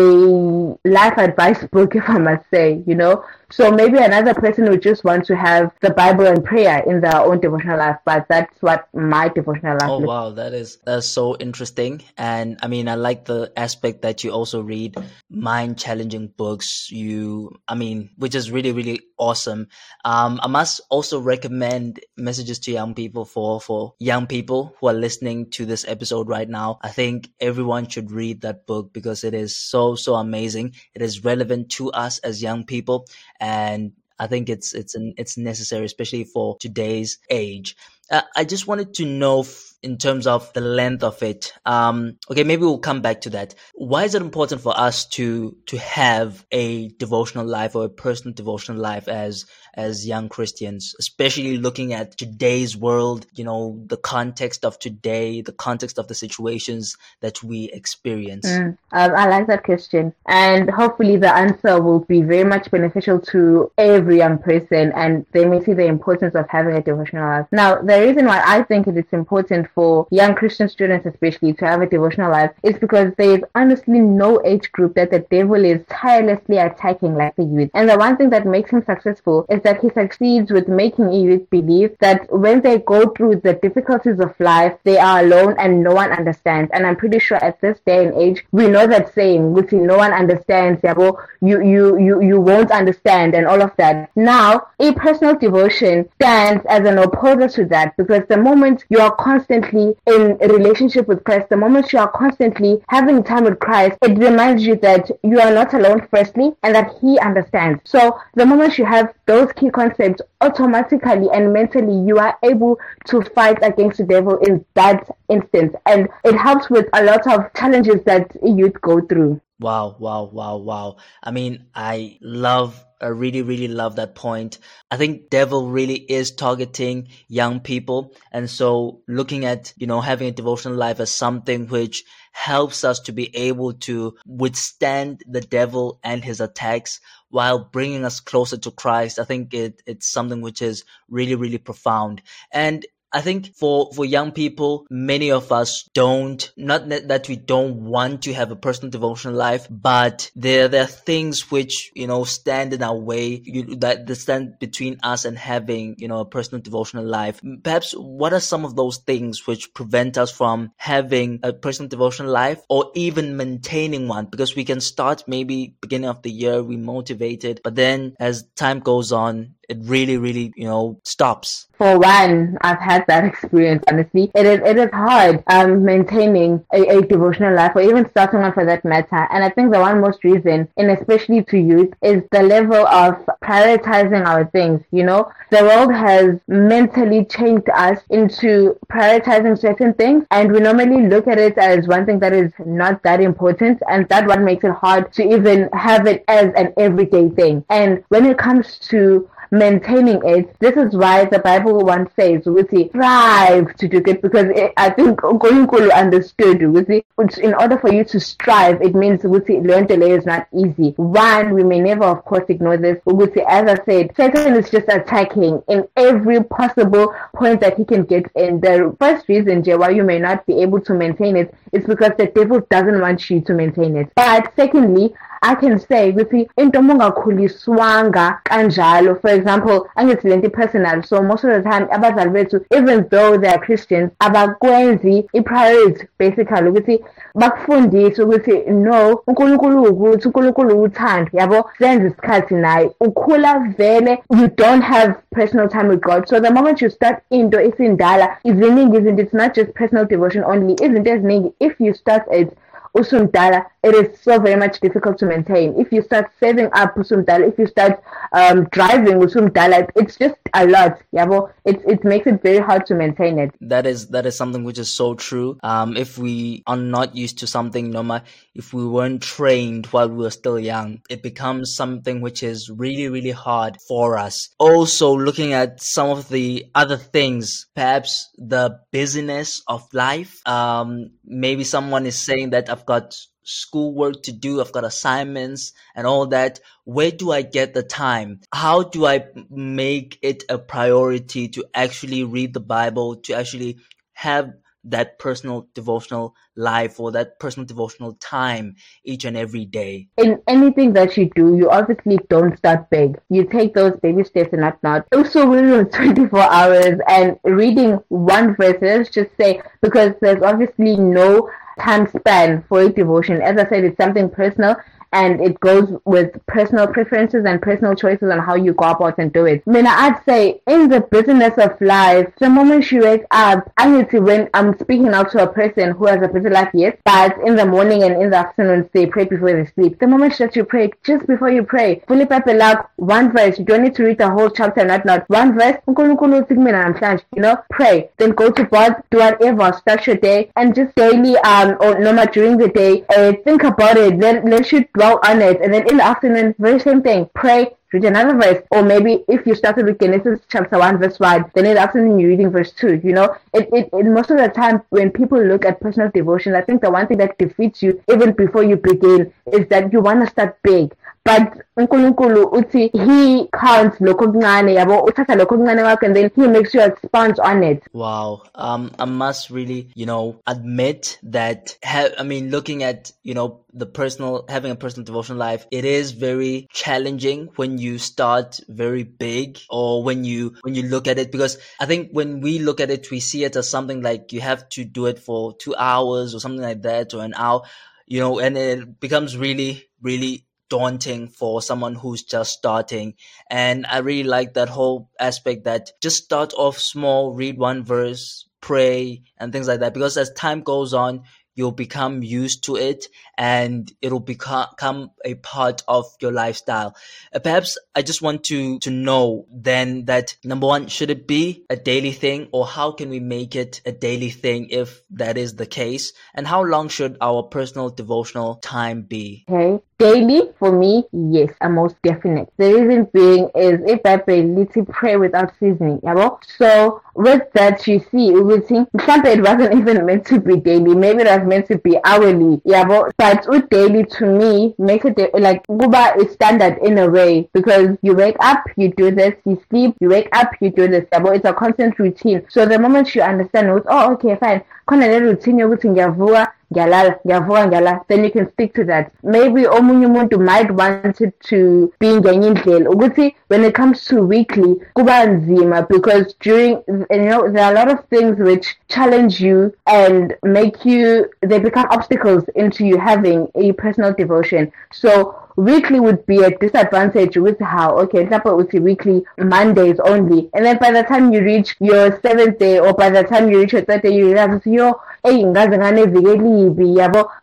life 0.84 1.18
advice 1.18 1.62
book, 1.72 1.94
if 1.94 2.08
I 2.08 2.18
must 2.18 2.44
say, 2.50 2.82
you 2.86 2.94
know. 2.94 3.24
So 3.52 3.70
maybe 3.70 3.98
another 3.98 4.32
person 4.32 4.68
would 4.70 4.80
just 4.80 5.04
want 5.04 5.26
to 5.26 5.36
have 5.36 5.72
the 5.82 5.90
Bible 5.90 6.26
and 6.26 6.42
prayer 6.42 6.82
in 6.86 7.02
their 7.02 7.20
own 7.20 7.38
devotional 7.38 7.78
life, 7.78 7.98
but 8.06 8.26
that's 8.28 8.62
what 8.62 8.88
my 8.94 9.28
devotional 9.28 9.76
life. 9.78 9.90
Oh 9.90 9.98
wow, 9.98 10.30
that 10.30 10.54
is 10.54 10.78
that's 10.86 11.06
so 11.06 11.36
interesting, 11.36 12.02
and 12.16 12.58
I 12.62 12.68
mean 12.68 12.88
I 12.88 12.94
like 12.94 13.26
the 13.26 13.52
aspect 13.54 14.00
that 14.02 14.24
you 14.24 14.30
also 14.30 14.62
read 14.62 14.96
mind 15.28 15.78
challenging 15.78 16.28
books. 16.28 16.90
You, 16.90 17.54
I 17.68 17.74
mean, 17.74 18.10
which 18.16 18.34
is 18.34 18.50
really 18.50 18.72
really 18.72 19.00
awesome. 19.18 19.68
Um, 20.04 20.40
I 20.42 20.48
must 20.48 20.80
also 20.88 21.20
recommend 21.20 22.00
messages 22.16 22.58
to 22.60 22.72
young 22.72 22.94
people 22.94 23.26
for 23.26 23.60
for 23.60 23.94
young 23.98 24.26
people 24.26 24.74
who 24.80 24.88
are 24.88 24.94
listening 24.94 25.50
to 25.50 25.66
this 25.66 25.84
episode 25.86 26.26
right 26.26 26.48
now. 26.48 26.78
I 26.80 26.88
think 26.88 27.28
everyone 27.38 27.88
should 27.88 28.10
read 28.10 28.40
that 28.40 28.66
book 28.66 28.94
because 28.94 29.24
it 29.24 29.34
is 29.34 29.56
so 29.58 29.94
so 29.94 30.14
amazing. 30.14 30.74
It 30.94 31.02
is 31.02 31.22
relevant 31.22 31.68
to 31.72 31.92
us 31.92 32.18
as 32.20 32.42
young 32.42 32.64
people 32.64 33.04
and 33.42 33.92
I 34.18 34.28
think 34.28 34.48
it's 34.48 34.72
it's 34.72 34.94
an, 34.94 35.14
it's 35.18 35.36
necessary, 35.36 35.84
especially 35.84 36.24
for 36.24 36.56
today's 36.60 37.18
age. 37.28 37.76
Uh, 38.10 38.22
I 38.36 38.44
just 38.44 38.68
wanted 38.68 38.94
to 38.94 39.04
know 39.04 39.42
in 39.82 39.98
terms 39.98 40.26
of 40.26 40.52
the 40.52 40.60
length 40.60 41.02
of 41.02 41.22
it. 41.22 41.52
Um, 41.66 42.16
okay, 42.30 42.44
maybe 42.44 42.62
we'll 42.62 42.78
come 42.78 43.02
back 43.02 43.22
to 43.22 43.30
that. 43.30 43.54
Why 43.74 44.04
is 44.04 44.14
it 44.14 44.22
important 44.22 44.60
for 44.60 44.78
us 44.78 45.06
to 45.08 45.56
to 45.66 45.78
have 45.78 46.46
a 46.52 46.88
devotional 46.88 47.46
life 47.46 47.74
or 47.74 47.84
a 47.84 47.88
personal 47.88 48.34
devotional 48.34 48.80
life 48.80 49.08
as 49.08 49.46
as 49.74 50.06
young 50.06 50.28
Christians, 50.28 50.94
especially 50.98 51.56
looking 51.56 51.92
at 51.92 52.16
today's 52.16 52.76
world? 52.76 53.26
You 53.34 53.44
know, 53.44 53.82
the 53.86 53.96
context 53.96 54.64
of 54.64 54.78
today, 54.78 55.40
the 55.40 55.52
context 55.52 55.98
of 55.98 56.06
the 56.06 56.14
situations 56.14 56.96
that 57.20 57.42
we 57.42 57.70
experience. 57.72 58.46
Mm, 58.46 58.78
um, 58.92 59.12
I 59.16 59.26
like 59.26 59.48
that 59.48 59.64
question, 59.64 60.14
and 60.26 60.70
hopefully 60.70 61.16
the 61.16 61.34
answer 61.34 61.82
will 61.82 62.00
be 62.00 62.22
very 62.22 62.44
much 62.44 62.70
beneficial 62.70 63.18
to 63.32 63.72
every 63.78 64.18
young 64.18 64.38
person, 64.38 64.92
and 64.94 65.26
they 65.32 65.44
may 65.44 65.62
see 65.64 65.72
the 65.72 65.86
importance 65.86 66.34
of 66.36 66.48
having 66.48 66.76
a 66.76 66.82
devotional 66.82 67.28
life. 67.28 67.46
Now, 67.50 67.82
the 67.82 68.00
reason 68.00 68.26
why 68.26 68.42
I 68.44 68.62
think 68.62 68.86
it 68.86 68.96
is 68.96 69.06
important 69.12 69.71
for 69.74 70.06
young 70.10 70.34
Christian 70.34 70.68
students, 70.68 71.06
especially, 71.06 71.52
to 71.54 71.64
have 71.64 71.80
a 71.80 71.86
devotional 71.86 72.30
life 72.30 72.50
is 72.62 72.78
because 72.78 73.12
there 73.16 73.36
is 73.36 73.44
honestly 73.54 74.00
no 74.00 74.40
age 74.44 74.70
group 74.72 74.94
that 74.94 75.10
the 75.10 75.20
devil 75.30 75.64
is 75.64 75.84
tirelessly 75.88 76.58
attacking 76.58 77.14
like 77.14 77.34
the 77.36 77.44
youth. 77.44 77.70
And 77.74 77.88
the 77.88 77.96
one 77.96 78.16
thing 78.16 78.30
that 78.30 78.46
makes 78.46 78.70
him 78.70 78.84
successful 78.84 79.46
is 79.48 79.62
that 79.62 79.80
he 79.80 79.90
succeeds 79.90 80.50
with 80.50 80.68
making 80.68 81.12
youth 81.12 81.48
believe 81.50 81.96
that 82.00 82.30
when 82.32 82.60
they 82.60 82.78
go 82.78 83.08
through 83.10 83.36
the 83.36 83.54
difficulties 83.54 84.20
of 84.20 84.38
life, 84.38 84.74
they 84.84 84.98
are 84.98 85.20
alone 85.20 85.56
and 85.58 85.82
no 85.82 85.94
one 85.94 86.12
understands. 86.12 86.70
And 86.74 86.86
I'm 86.86 86.96
pretty 86.96 87.18
sure 87.18 87.42
at 87.42 87.60
this 87.60 87.78
day 87.86 88.04
and 88.06 88.14
age, 88.14 88.44
we 88.52 88.68
know 88.68 88.86
that 88.86 89.14
saying, 89.14 89.52
which 89.52 89.72
no 89.72 89.96
one 89.96 90.12
understands, 90.12 90.80
you, 90.82 91.18
you, 91.40 91.98
you, 91.98 92.22
you 92.22 92.40
won't 92.40 92.70
understand 92.70 93.34
and 93.34 93.46
all 93.46 93.62
of 93.62 93.72
that. 93.76 94.10
Now, 94.16 94.68
a 94.78 94.92
personal 94.92 95.36
devotion 95.36 96.08
stands 96.16 96.64
as 96.68 96.86
an 96.86 96.98
opposite 96.98 97.52
to 97.52 97.64
that 97.66 97.96
because 97.96 98.22
the 98.28 98.36
moment 98.36 98.84
you 98.88 98.98
are 98.98 99.14
constantly 99.14 99.61
in 99.72 100.38
a 100.40 100.48
relationship 100.48 101.08
with 101.08 101.24
Christ, 101.24 101.48
the 101.48 101.56
moment 101.56 101.92
you 101.92 101.98
are 101.98 102.10
constantly 102.10 102.82
having 102.88 103.22
time 103.22 103.44
with 103.44 103.58
Christ, 103.58 103.98
it 104.02 104.18
reminds 104.18 104.64
you 104.64 104.76
that 104.76 105.10
you 105.22 105.40
are 105.40 105.52
not 105.52 105.74
alone, 105.74 106.06
firstly, 106.10 106.52
and 106.62 106.74
that 106.74 106.94
He 107.00 107.18
understands. 107.18 107.80
So 107.84 108.18
the 108.34 108.46
moment 108.46 108.78
you 108.78 108.84
have 108.84 109.14
those 109.26 109.52
key 109.52 109.70
concepts, 109.70 110.20
automatically 110.40 111.28
and 111.32 111.52
mentally, 111.52 112.06
you 112.06 112.18
are 112.18 112.36
able 112.42 112.78
to 113.06 113.22
fight 113.34 113.58
against 113.62 113.98
the 113.98 114.04
devil 114.04 114.38
in 114.38 114.64
that 114.74 115.08
instance. 115.28 115.74
And 115.86 116.08
it 116.24 116.36
helps 116.36 116.70
with 116.70 116.88
a 116.92 117.04
lot 117.04 117.26
of 117.26 117.52
challenges 117.54 118.02
that 118.04 118.36
youth 118.42 118.80
go 118.80 119.00
through. 119.00 119.40
Wow, 119.62 119.96
wow, 119.98 120.24
wow, 120.24 120.56
wow. 120.56 120.96
I 121.22 121.30
mean, 121.30 121.66
I 121.74 122.18
love 122.20 122.84
I 123.00 123.06
really, 123.08 123.42
really 123.42 123.66
love 123.66 123.96
that 123.96 124.14
point. 124.14 124.58
I 124.90 124.96
think 124.96 125.28
devil 125.28 125.68
really 125.68 125.96
is 125.96 126.30
targeting 126.30 127.08
young 127.26 127.58
people. 127.58 128.14
And 128.30 128.48
so 128.48 129.02
looking 129.08 129.44
at, 129.44 129.72
you 129.76 129.88
know, 129.88 130.00
having 130.00 130.28
a 130.28 130.32
devotional 130.32 130.78
life 130.78 131.00
as 131.00 131.12
something 131.12 131.66
which 131.66 132.04
helps 132.30 132.84
us 132.84 133.00
to 133.00 133.12
be 133.12 133.34
able 133.36 133.72
to 133.88 134.16
withstand 134.24 135.22
the 135.26 135.40
devil 135.40 135.98
and 136.04 136.24
his 136.24 136.40
attacks 136.40 137.00
while 137.28 137.58
bringing 137.58 138.04
us 138.04 138.20
closer 138.20 138.56
to 138.58 138.70
Christ. 138.70 139.18
I 139.18 139.24
think 139.24 139.52
it, 139.52 139.82
it's 139.84 140.10
something 140.10 140.40
which 140.40 140.62
is 140.62 140.84
really, 141.08 141.34
really 141.34 141.58
profound. 141.58 142.22
And 142.52 142.86
I 143.12 143.20
think 143.20 143.54
for, 143.54 143.92
for 143.92 144.04
young 144.04 144.32
people, 144.32 144.86
many 144.90 145.30
of 145.30 145.52
us 145.52 145.88
don't, 145.94 146.50
not 146.56 146.88
that 146.88 147.28
we 147.28 147.36
don't 147.36 147.84
want 147.84 148.22
to 148.22 148.32
have 148.32 148.50
a 148.50 148.56
personal 148.56 148.90
devotional 148.90 149.34
life, 149.36 149.66
but 149.70 150.30
there, 150.34 150.68
there 150.68 150.84
are 150.84 150.86
things 150.86 151.50
which, 151.50 151.92
you 151.94 152.06
know, 152.06 152.24
stand 152.24 152.72
in 152.72 152.82
our 152.82 152.96
way, 152.96 153.42
you, 153.44 153.76
that, 153.76 154.06
that 154.06 154.14
stand 154.16 154.58
between 154.58 154.98
us 155.02 155.24
and 155.24 155.36
having, 155.36 155.96
you 155.98 156.08
know, 156.08 156.20
a 156.20 156.24
personal 156.24 156.62
devotional 156.62 157.04
life. 157.04 157.40
Perhaps 157.62 157.92
what 157.92 158.32
are 158.32 158.40
some 158.40 158.64
of 158.64 158.76
those 158.76 158.98
things 158.98 159.46
which 159.46 159.74
prevent 159.74 160.16
us 160.16 160.30
from 160.30 160.72
having 160.76 161.40
a 161.42 161.52
personal 161.52 161.88
devotional 161.88 162.32
life 162.32 162.62
or 162.68 162.90
even 162.94 163.36
maintaining 163.36 164.08
one? 164.08 164.26
Because 164.26 164.56
we 164.56 164.64
can 164.64 164.80
start 164.80 165.24
maybe 165.26 165.76
beginning 165.80 166.08
of 166.08 166.22
the 166.22 166.30
year, 166.30 166.62
we 166.62 166.76
motivated, 166.76 167.60
but 167.62 167.74
then 167.74 168.14
as 168.18 168.44
time 168.56 168.80
goes 168.80 169.12
on, 169.12 169.54
it 169.68 169.78
really, 169.82 170.16
really, 170.16 170.52
you 170.56 170.64
know, 170.64 170.98
stops. 171.04 171.68
For 171.78 171.98
one, 171.98 172.58
I've 172.60 172.78
had 172.78 173.04
that 173.08 173.24
experience, 173.24 173.82
honestly. 173.88 174.30
It 174.34 174.46
is, 174.46 174.60
it 174.64 174.76
is 174.76 174.90
hard 174.92 175.42
um, 175.48 175.84
maintaining 175.84 176.64
a, 176.72 176.98
a 176.98 177.02
devotional 177.02 177.54
life 177.54 177.72
or 177.74 177.82
even 177.82 178.08
starting 178.10 178.40
one 178.40 178.52
for 178.52 178.64
that 178.64 178.84
matter. 178.84 179.26
And 179.32 179.42
I 179.42 179.50
think 179.50 179.72
the 179.72 179.80
one 179.80 180.00
most 180.00 180.22
reason, 180.22 180.68
and 180.76 180.90
especially 180.90 181.42
to 181.44 181.58
youth, 181.58 181.92
is 182.02 182.22
the 182.30 182.42
level 182.42 182.86
of 182.86 183.14
prioritizing 183.42 184.24
our 184.24 184.44
things. 184.46 184.82
You 184.92 185.04
know, 185.04 185.32
the 185.50 185.62
world 185.62 185.92
has 185.92 186.38
mentally 186.46 187.24
changed 187.24 187.68
us 187.70 187.98
into 188.10 188.78
prioritizing 188.90 189.58
certain 189.58 189.94
things, 189.94 190.24
and 190.30 190.52
we 190.52 190.60
normally 190.60 191.08
look 191.08 191.26
at 191.26 191.38
it 191.38 191.58
as 191.58 191.88
one 191.88 192.06
thing 192.06 192.20
that 192.20 192.32
is 192.32 192.52
not 192.64 193.02
that 193.02 193.20
important, 193.20 193.82
and 193.88 194.08
that 194.08 194.26
one 194.26 194.44
makes 194.44 194.62
it 194.64 194.72
hard 194.72 195.12
to 195.14 195.22
even 195.22 195.68
have 195.72 196.06
it 196.06 196.24
as 196.28 196.52
an 196.54 196.72
everyday 196.78 197.28
thing. 197.30 197.64
And 197.70 198.04
when 198.08 198.24
it 198.26 198.38
comes 198.38 198.78
to 198.90 199.28
maintaining 199.52 200.20
it. 200.24 200.58
This 200.58 200.76
is 200.76 200.96
why 200.96 201.26
the 201.26 201.38
Bible 201.38 201.84
once 201.84 202.10
says, 202.18 202.46
"We 202.46 202.66
see, 202.66 202.88
strive 202.88 203.76
to 203.76 203.86
do 203.86 204.00
good," 204.00 204.20
because 204.22 204.46
it, 204.48 204.72
I 204.76 204.90
think 204.90 205.20
Nkulunkulu 205.20 205.92
understood. 205.92 206.62
We 206.66 206.84
see, 206.84 207.04
in 207.40 207.54
order 207.54 207.78
for 207.78 207.92
you 207.92 208.02
to 208.04 208.18
strive, 208.18 208.80
it 208.82 208.94
means 208.94 209.22
we 209.22 209.44
see, 209.44 209.60
learn 209.60 209.86
to 209.88 209.96
lay 209.96 210.12
is 210.12 210.26
not 210.26 210.48
easy. 210.52 210.94
One, 210.96 211.52
we 211.52 211.62
may 211.62 211.80
never, 211.80 212.04
of 212.04 212.24
course, 212.24 212.44
ignore 212.48 212.78
this. 212.78 212.98
We 213.04 213.26
see, 213.32 213.42
as 213.46 213.68
I 213.68 213.84
said, 213.84 214.16
Satan 214.16 214.54
is 214.54 214.70
just 214.70 214.88
attacking 214.88 215.62
in 215.68 215.86
every 215.96 216.42
possible 216.42 217.14
point 217.34 217.60
that 217.60 217.76
he 217.76 217.84
can 217.84 218.04
get 218.04 218.30
in. 218.34 218.60
The 218.60 218.96
first 218.98 219.28
reason, 219.28 219.62
Jay, 219.62 219.76
why 219.76 219.90
you 219.90 220.02
may 220.02 220.18
not 220.18 220.46
be 220.46 220.62
able 220.62 220.80
to 220.80 220.94
maintain 220.94 221.36
it 221.36 221.54
is 221.72 221.84
because 221.84 222.12
the 222.16 222.26
devil 222.26 222.60
doesn't 222.70 223.00
want 223.00 223.28
you 223.28 223.42
to 223.42 223.52
maintain 223.52 223.96
it. 223.96 224.08
But 224.16 224.52
secondly, 224.56 225.14
I 225.42 225.54
can 225.54 225.78
say 225.78 226.12
ukuthi 226.12 226.48
into 226.56 226.78
mongakhuliswanga 226.80 228.38
kanjalo 228.44 229.20
for 229.20 229.30
example 229.30 229.88
angithi 229.96 230.28
lento 230.28 230.48
personal 230.50 231.02
so 231.02 231.22
most 231.22 231.44
of 231.44 231.50
the 231.50 231.62
time 231.68 231.86
abazali 231.88 232.30
bethu 232.30 232.64
even 232.70 233.06
though 233.08 233.36
they 233.36 233.48
are 233.48 233.58
Christians 233.58 234.10
abakwenzi 234.20 235.28
i-priority 235.34 236.06
basically 236.18 236.68
ukuthi 236.70 237.04
bakufundise 237.34 238.22
ukuthi 238.22 238.54
no 238.70 239.22
uNkulunkulu 239.26 239.82
ukuthi 239.82 240.28
uNkulunkulu 240.28 240.82
uthando 240.82 241.30
yabo? 241.32 241.70
Senze 241.78 242.06
isikhathi 242.06 242.54
naye. 242.54 242.90
Ukhula 243.00 243.58
vele 243.78 244.22
you 244.30 244.48
don't 244.48 244.82
have 244.82 245.14
personal 245.30 245.68
time 245.68 245.88
with 245.88 246.00
God. 246.00 246.28
So 246.28 246.40
the 246.40 246.50
moment 246.50 246.80
you 246.82 246.90
start 246.90 247.22
into 247.30 247.58
isindala 247.58 248.36
iziningi 248.44 248.96
izinto 248.96 249.22
it's 249.22 249.34
not 249.34 249.54
just 249.54 249.74
personal 249.74 250.04
devotion 250.06 250.44
only. 250.44 250.74
Izinto 250.74 251.10
eziningi 251.10 251.52
if 251.60 251.80
you 251.80 251.94
start 251.94 252.24
it 252.30 252.56
usumdala 252.94 253.64
it 253.82 253.94
is 253.94 254.20
so 254.20 254.38
very 254.38 254.56
much 254.56 254.80
difficult 254.80 255.18
to 255.18 255.26
maintain. 255.26 255.78
If 255.78 255.92
you 255.92 256.02
start 256.02 256.30
saving 256.38 256.70
up 256.72 256.94
usumdala 256.94 257.48
if 257.48 257.58
you 257.58 257.66
start 257.66 258.02
um, 258.32 258.64
driving 258.70 259.14
usumdala 259.14 259.88
it's 259.96 260.16
just 260.16 260.36
a 260.54 260.66
lot 260.66 261.00
yabo. 261.14 261.50
It, 261.64 261.82
it 261.86 262.04
makes 262.04 262.26
it 262.26 262.42
very 262.42 262.58
hard 262.58 262.86
to 262.86 262.94
maintain 262.94 263.38
it. 263.38 263.54
That 263.60 263.86
is 263.86 264.08
that 264.08 264.26
is 264.26 264.36
something 264.36 264.64
which 264.64 264.78
is 264.78 264.94
so 264.94 265.14
true. 265.14 265.58
Um, 265.62 265.96
if 265.96 266.18
we 266.18 266.62
are 266.66 266.76
not 266.76 267.16
used 267.16 267.38
to 267.38 267.46
something 267.46 267.90
no 267.90 268.02
matter 268.02 268.24
if 268.54 268.72
we 268.72 268.86
weren't 268.86 269.22
trained 269.22 269.86
while 269.86 270.08
we 270.08 270.16
were 270.16 270.30
still 270.30 270.58
young 270.58 271.00
it 271.08 271.22
becomes 271.22 271.74
something 271.74 272.20
which 272.20 272.42
is 272.42 272.70
really 272.70 273.08
really 273.08 273.30
hard 273.30 273.76
for 273.88 274.18
us. 274.18 274.50
Also 274.58 275.16
looking 275.16 275.52
at 275.52 275.82
some 275.82 276.10
of 276.10 276.28
the 276.28 276.66
other 276.74 276.96
things 276.96 277.66
perhaps 277.74 278.30
the 278.36 278.78
busyness 278.92 279.62
of 279.66 279.92
life 279.92 280.46
um, 280.46 281.10
maybe 281.24 281.64
someone 281.64 282.06
is 282.06 282.18
saying 282.18 282.50
that 282.50 282.68
i've 282.70 282.86
got 282.86 283.14
schoolwork 283.42 284.22
to 284.24 284.32
do. 284.32 284.60
I've 284.60 284.72
got 284.72 284.84
assignments 284.84 285.72
and 285.94 286.06
all 286.06 286.26
that. 286.28 286.60
Where 286.84 287.10
do 287.10 287.32
I 287.32 287.42
get 287.42 287.74
the 287.74 287.82
time? 287.82 288.40
How 288.52 288.82
do 288.82 289.06
I 289.06 289.26
make 289.50 290.18
it 290.22 290.44
a 290.48 290.58
priority 290.58 291.48
to 291.48 291.64
actually 291.74 292.24
read 292.24 292.54
the 292.54 292.60
Bible, 292.60 293.16
to 293.16 293.34
actually 293.34 293.78
have 294.14 294.52
that 294.84 295.18
personal 295.18 295.68
devotional 295.74 296.34
life 296.56 296.98
or 296.98 297.12
that 297.12 297.38
personal 297.38 297.64
devotional 297.64 298.14
time 298.14 298.74
each 299.04 299.24
and 299.24 299.36
every 299.36 299.64
day? 299.64 300.08
In 300.16 300.40
anything 300.48 300.92
that 300.94 301.16
you 301.16 301.30
do, 301.34 301.56
you 301.56 301.70
obviously 301.70 302.18
don't 302.28 302.56
start 302.58 302.90
big. 302.90 303.18
You 303.30 303.44
take 303.44 303.74
those 303.74 303.98
baby 304.02 304.24
steps 304.24 304.52
and 304.52 304.62
whatnot. 304.62 305.06
Also 305.14 305.48
within 305.48 305.88
24 305.90 306.38
hours 306.40 306.98
and 307.08 307.38
reading 307.44 307.98
one 308.08 308.56
verse, 308.56 308.76
let's 308.80 309.10
just 309.10 309.30
say, 309.36 309.62
because 309.80 310.14
there's 310.20 310.42
obviously 310.42 310.96
no 310.96 311.48
time 311.80 312.08
span 312.08 312.64
for 312.68 312.80
a 312.82 312.88
devotion. 312.88 313.40
As 313.40 313.56
I 313.56 313.68
said, 313.68 313.84
it's 313.84 313.96
something 313.96 314.28
personal 314.30 314.76
and 315.12 315.40
it 315.40 315.58
goes 315.60 315.92
with 316.04 316.44
personal 316.46 316.86
preferences 316.86 317.44
and 317.44 317.60
personal 317.60 317.94
choices 317.94 318.30
on 318.30 318.38
how 318.38 318.54
you 318.54 318.72
go 318.72 318.90
about 318.90 319.18
and 319.18 319.32
do 319.32 319.46
it. 319.46 319.62
I 319.66 319.70
mean, 319.70 319.86
I'd 319.86 320.22
say 320.24 320.60
in 320.66 320.88
the 320.88 321.00
business 321.00 321.56
of 321.58 321.80
life, 321.80 322.32
the 322.38 322.48
moment 322.48 322.90
you 322.90 323.02
wake 323.02 323.24
up, 323.30 323.70
I 323.76 323.90
need 323.90 324.10
to 324.10 324.20
when 324.20 324.48
I'm 324.54 324.78
speaking 324.78 325.08
out 325.08 325.30
to 325.32 325.42
a 325.42 325.46
person 325.46 325.92
who 325.92 326.06
has 326.06 326.22
a 326.22 326.28
busy 326.28 326.48
life, 326.48 326.70
yes, 326.74 326.96
but 327.04 327.36
in 327.46 327.56
the 327.56 327.66
morning 327.66 328.02
and 328.02 328.20
in 328.20 328.30
the 328.30 328.36
afternoon, 328.36 328.88
they 328.92 329.06
pray 329.06 329.24
before 329.24 329.52
they 329.52 329.66
sleep. 329.72 329.98
The 329.98 330.06
moment 330.06 330.38
that 330.38 330.56
you 330.56 330.64
pray, 330.64 330.90
just 331.02 331.26
before 331.26 331.50
you 331.50 331.62
pray, 331.64 332.02
fully 332.06 332.26
prepare 332.26 332.88
one 332.96 333.32
verse. 333.32 333.58
You 333.58 333.64
don't 333.64 333.82
need 333.82 333.94
to 333.96 334.04
read 334.04 334.18
the 334.18 334.30
whole 334.30 334.50
chapter, 334.50 334.84
not 334.84 335.04
not 335.04 335.28
one 335.28 335.58
verse. 335.58 335.76
You 335.86 337.42
know, 337.42 337.56
pray. 337.70 338.10
Then 338.18 338.30
go 338.30 338.50
to 338.50 338.64
bed, 338.64 339.02
do 339.10 339.18
whatever, 339.18 339.72
start 339.72 340.06
your 340.06 340.16
day, 340.16 340.50
and 340.56 340.74
just 340.74 340.94
daily, 340.94 341.36
um, 341.38 341.76
or 341.80 341.98
no 341.98 342.12
matter 342.12 342.32
during 342.32 342.56
the 342.56 342.68
day, 342.68 343.04
uh, 343.16 343.32
think 343.44 343.64
about 343.64 343.96
it. 343.96 344.18
Let 344.18 344.44
let 344.44 344.72
you 344.72 344.84
on 345.02 345.42
it, 345.42 345.60
and 345.60 345.72
then 345.72 345.88
in 345.88 345.96
the 345.98 346.04
afternoon, 346.04 346.54
very 346.58 346.80
same 346.80 347.02
thing. 347.02 347.28
Pray, 347.34 347.70
read 347.92 348.04
another 348.04 348.36
verse, 348.38 348.62
or 348.70 348.82
maybe 348.82 349.24
if 349.28 349.46
you 349.46 349.54
started 349.54 349.84
with 349.86 350.00
Genesis 350.00 350.40
chapter 350.48 350.78
one 350.78 350.98
verse 350.98 351.18
one, 351.18 351.44
then 351.54 351.66
in 351.66 351.74
the 351.74 351.80
afternoon 351.80 352.18
you're 352.18 352.30
reading 352.30 352.50
verse 352.50 352.72
two. 352.72 353.00
You 353.02 353.12
know, 353.12 353.36
it, 353.52 353.68
it, 353.72 353.90
it 353.92 354.06
most 354.06 354.30
of 354.30 354.38
the 354.38 354.48
time 354.48 354.82
when 354.90 355.10
people 355.10 355.42
look 355.42 355.64
at 355.64 355.80
personal 355.80 356.10
devotion, 356.12 356.54
I 356.54 356.62
think 356.62 356.82
the 356.82 356.90
one 356.90 357.06
thing 357.06 357.18
that 357.18 357.38
defeats 357.38 357.82
you 357.82 358.02
even 358.10 358.32
before 358.32 358.64
you 358.64 358.76
begin 358.76 359.32
is 359.52 359.68
that 359.68 359.92
you 359.92 360.00
want 360.00 360.24
to 360.24 360.30
start 360.30 360.58
big 360.62 360.94
but 361.24 361.64
uNkulunkulu 361.76 362.42
uthi 362.52 362.90
he 362.92 363.46
counts 363.52 364.00
lokho 364.00 364.24
okuncane 364.24 364.74
yabo 364.74 365.04
uthatha 365.04 365.34
lokho 365.34 365.54
okuncane 365.54 365.82
kwakho 365.82 366.06
and 366.06 366.16
then 366.16 366.30
he 366.36 366.48
makes 366.48 366.74
you 366.74 366.80
expound 366.80 367.38
on 367.40 367.62
it. 367.62 367.82
Wow. 367.92 368.42
Um 368.54 368.90
i 368.98 369.04
must 369.04 369.50
really 369.50 369.90
you 369.94 370.06
know 370.06 370.40
admit 370.46 371.18
that 371.22 371.76
ha- 371.84 372.14
i 372.18 372.22
mean 372.22 372.50
looking 372.50 372.82
at 372.82 373.12
you 373.22 373.34
know 373.34 373.60
the 373.72 373.86
personal 373.86 374.44
having 374.48 374.72
a 374.72 374.76
personal 374.76 375.04
devotional 375.04 375.38
life 375.38 375.66
it 375.70 375.84
is 375.84 376.12
very 376.12 376.68
challenging 376.72 377.48
when 377.56 377.78
you 377.78 377.98
start 377.98 378.60
very 378.68 379.04
big 379.04 379.58
or 379.70 380.02
when 380.02 380.24
you 380.24 380.54
when 380.62 380.74
you 380.74 380.82
look 380.82 381.06
at 381.06 381.18
it. 381.18 381.30
Because 381.30 381.58
i 381.80 381.86
think 381.86 382.10
when 382.12 382.40
we 382.40 382.58
look 382.58 382.80
at 382.80 382.90
it 382.90 383.10
we 383.10 383.20
see 383.20 383.44
it 383.44 383.56
as 383.56 383.68
something 383.68 384.02
like 384.02 384.32
you 384.32 384.40
have 384.40 384.68
to 384.70 384.84
do 384.84 385.06
it 385.06 385.18
for 385.18 385.54
2 385.54 385.74
hours 385.76 386.34
or 386.34 386.40
something 386.40 386.62
like 386.62 386.82
that 386.82 387.14
or 387.14 387.22
an 387.22 387.34
hour 387.36 387.62
you 388.06 388.20
know 388.20 388.40
and 388.40 388.58
it 388.58 389.00
becomes 389.00 389.36
really 389.36 389.84
really 390.02 390.46
daunting 390.72 391.28
for 391.28 391.60
someone 391.60 391.94
who's 391.94 392.22
just 392.22 392.54
starting. 392.54 393.12
And 393.50 393.84
I 393.84 393.98
really 393.98 394.24
like 394.26 394.54
that 394.54 394.70
whole 394.70 395.10
aspect 395.20 395.64
that 395.64 395.90
just 396.00 396.24
start 396.24 396.54
off 396.56 396.78
small, 396.78 397.34
read 397.34 397.58
one 397.58 397.84
verse, 397.84 398.48
pray, 398.62 399.20
and 399.36 399.52
things 399.52 399.68
like 399.68 399.80
that. 399.80 399.92
Because 399.92 400.16
as 400.16 400.32
time 400.32 400.62
goes 400.62 400.94
on, 400.94 401.24
you'll 401.54 401.72
become 401.72 402.22
used 402.22 402.64
to 402.64 402.76
it 402.76 403.06
and 403.36 403.92
it'll 404.00 404.20
become 404.20 405.10
a 405.24 405.34
part 405.34 405.82
of 405.88 406.06
your 406.20 406.32
lifestyle. 406.32 406.96
Uh, 407.34 407.38
perhaps 407.38 407.78
I 407.94 408.02
just 408.02 408.22
want 408.22 408.44
to, 408.44 408.78
to 408.80 408.90
know 408.90 409.46
then 409.50 410.06
that 410.06 410.36
number 410.44 410.66
one, 410.66 410.88
should 410.88 411.10
it 411.10 411.26
be 411.26 411.64
a 411.68 411.76
daily 411.76 412.12
thing 412.12 412.48
or 412.52 412.66
how 412.66 412.92
can 412.92 413.10
we 413.10 413.20
make 413.20 413.56
it 413.56 413.80
a 413.84 413.92
daily 413.92 414.30
thing 414.30 414.68
if 414.70 415.02
that 415.10 415.36
is 415.36 415.56
the 415.56 415.66
case? 415.66 416.12
And 416.34 416.46
how 416.46 416.62
long 416.62 416.88
should 416.88 417.16
our 417.20 417.42
personal 417.42 417.90
devotional 417.90 418.56
time 418.56 419.02
be? 419.02 419.44
Okay. 419.48 419.82
Daily, 419.98 420.50
for 420.58 420.72
me, 420.72 421.04
yes, 421.12 421.50
I'm 421.60 421.76
most 421.76 421.94
definite. 422.02 422.52
The 422.56 422.74
reason 422.74 423.08
being 423.12 423.50
is 423.54 423.80
if 423.86 424.00
I 424.04 424.16
pray, 424.16 424.42
little 424.42 424.84
pray 424.86 425.16
without 425.16 425.52
ceasing, 425.60 426.00
yabo? 426.02 426.42
So 426.58 427.00
with 427.14 427.42
that, 427.52 427.86
you 427.86 428.00
see, 428.10 428.32
we 428.32 428.58
think 428.60 428.88
it 428.92 429.42
wasn't 429.42 429.74
even 429.78 430.04
meant 430.04 430.26
to 430.26 430.40
be 430.40 430.56
daily. 430.56 430.96
Maybe 430.96 431.22
it 431.22 431.28
was 431.28 431.41
meant 431.46 431.66
to 431.68 431.78
be 431.78 431.98
hourly, 432.04 432.60
yeah, 432.64 432.84
But 432.84 433.12
but 433.18 433.48
with 433.48 433.68
daily, 433.70 434.04
to 434.04 434.26
me, 434.26 434.74
makes 434.78 435.04
it 435.04 435.18
like 435.34 435.66
Guba 435.66 436.16
is 436.16 436.32
standard 436.32 436.78
in 436.78 436.98
a 436.98 437.08
way 437.08 437.48
because 437.52 437.96
you 438.02 438.14
wake 438.14 438.36
up, 438.40 438.64
you 438.76 438.92
do 438.92 439.10
this, 439.10 439.34
you 439.44 439.60
sleep, 439.70 439.96
you 440.00 440.08
wake 440.08 440.28
up, 440.32 440.50
you 440.60 440.70
do 440.70 440.88
this, 440.88 441.04
yabo? 441.12 441.34
It's 441.34 441.44
a 441.44 441.52
constant 441.52 441.98
routine. 441.98 442.44
So 442.48 442.66
the 442.66 442.78
moment 442.78 443.14
you 443.14 443.22
understand, 443.22 443.68
it 443.68 443.72
was, 443.72 443.84
oh, 443.88 444.12
okay, 444.14 444.36
fine. 444.36 444.62
Khona 444.86 445.06
le 445.06 445.18
routine 445.20 445.60
yokuthi 445.62 445.90
ngiyavuka 445.90 446.52
ngiyalala 446.72 447.18
ngiyavuka 447.24 447.66
ngiyalala. 447.66 448.00
Then 448.08 448.24
you 448.24 448.30
can 448.30 448.50
stick 448.52 448.74
to 448.74 448.84
that. 448.84 449.12
Maybe 449.22 449.66
omunye 449.66 450.06
umuntu 450.06 450.40
might 450.40 450.70
want 450.70 451.20
it 451.20 451.34
to 451.50 451.92
be 452.00 452.08
ngenye 452.16 452.46
indlela. 452.48 452.90
Ukuthi 452.90 453.34
when 453.48 453.64
it 453.64 453.74
comes 453.74 454.04
to 454.06 454.22
weekly 454.22 454.80
kuba 454.96 455.26
nzima 455.26 455.88
because 455.88 456.34
during 456.40 456.82
you 456.88 457.24
know 457.28 457.50
there 457.52 457.64
are 457.64 457.72
a 457.72 457.74
lot 457.74 457.90
of 457.90 458.04
things 458.08 458.38
which 458.38 458.76
challenge 458.88 459.40
you 459.40 459.72
and 459.86 460.34
make 460.42 460.84
you 460.84 461.26
they 461.40 461.58
become 461.58 461.86
obstacles 461.90 462.44
into 462.54 462.84
you 462.84 462.98
having 462.98 463.48
a 463.54 463.72
personal 463.72 464.12
devotion. 464.12 464.72
So 464.92 465.36
weekly 465.56 466.00
would 466.00 466.24
be 466.26 466.42
a 466.42 466.56
disadvantage 466.58 467.36
with 467.36 467.58
how 467.60 467.96
okay 467.98 468.22
example 468.22 468.56
would 468.56 468.72
weekly 468.78 469.24
mondays 469.38 469.98
only. 470.04 470.50
And 470.54 470.64
then 470.64 470.78
by 470.78 470.92
the 470.92 471.02
time 471.02 471.32
you 471.32 471.42
reach 471.42 471.76
your 471.80 472.20
seventh 472.20 472.58
day 472.58 472.78
or 472.78 472.94
by 472.94 473.10
the 473.10 473.22
time 473.22 473.50
you 473.50 473.60
reach 473.60 473.72
your 473.72 473.82
third 473.82 474.02
day 474.02 474.14
you 474.14 474.26
realize 474.26 474.60
yo 474.64 475.00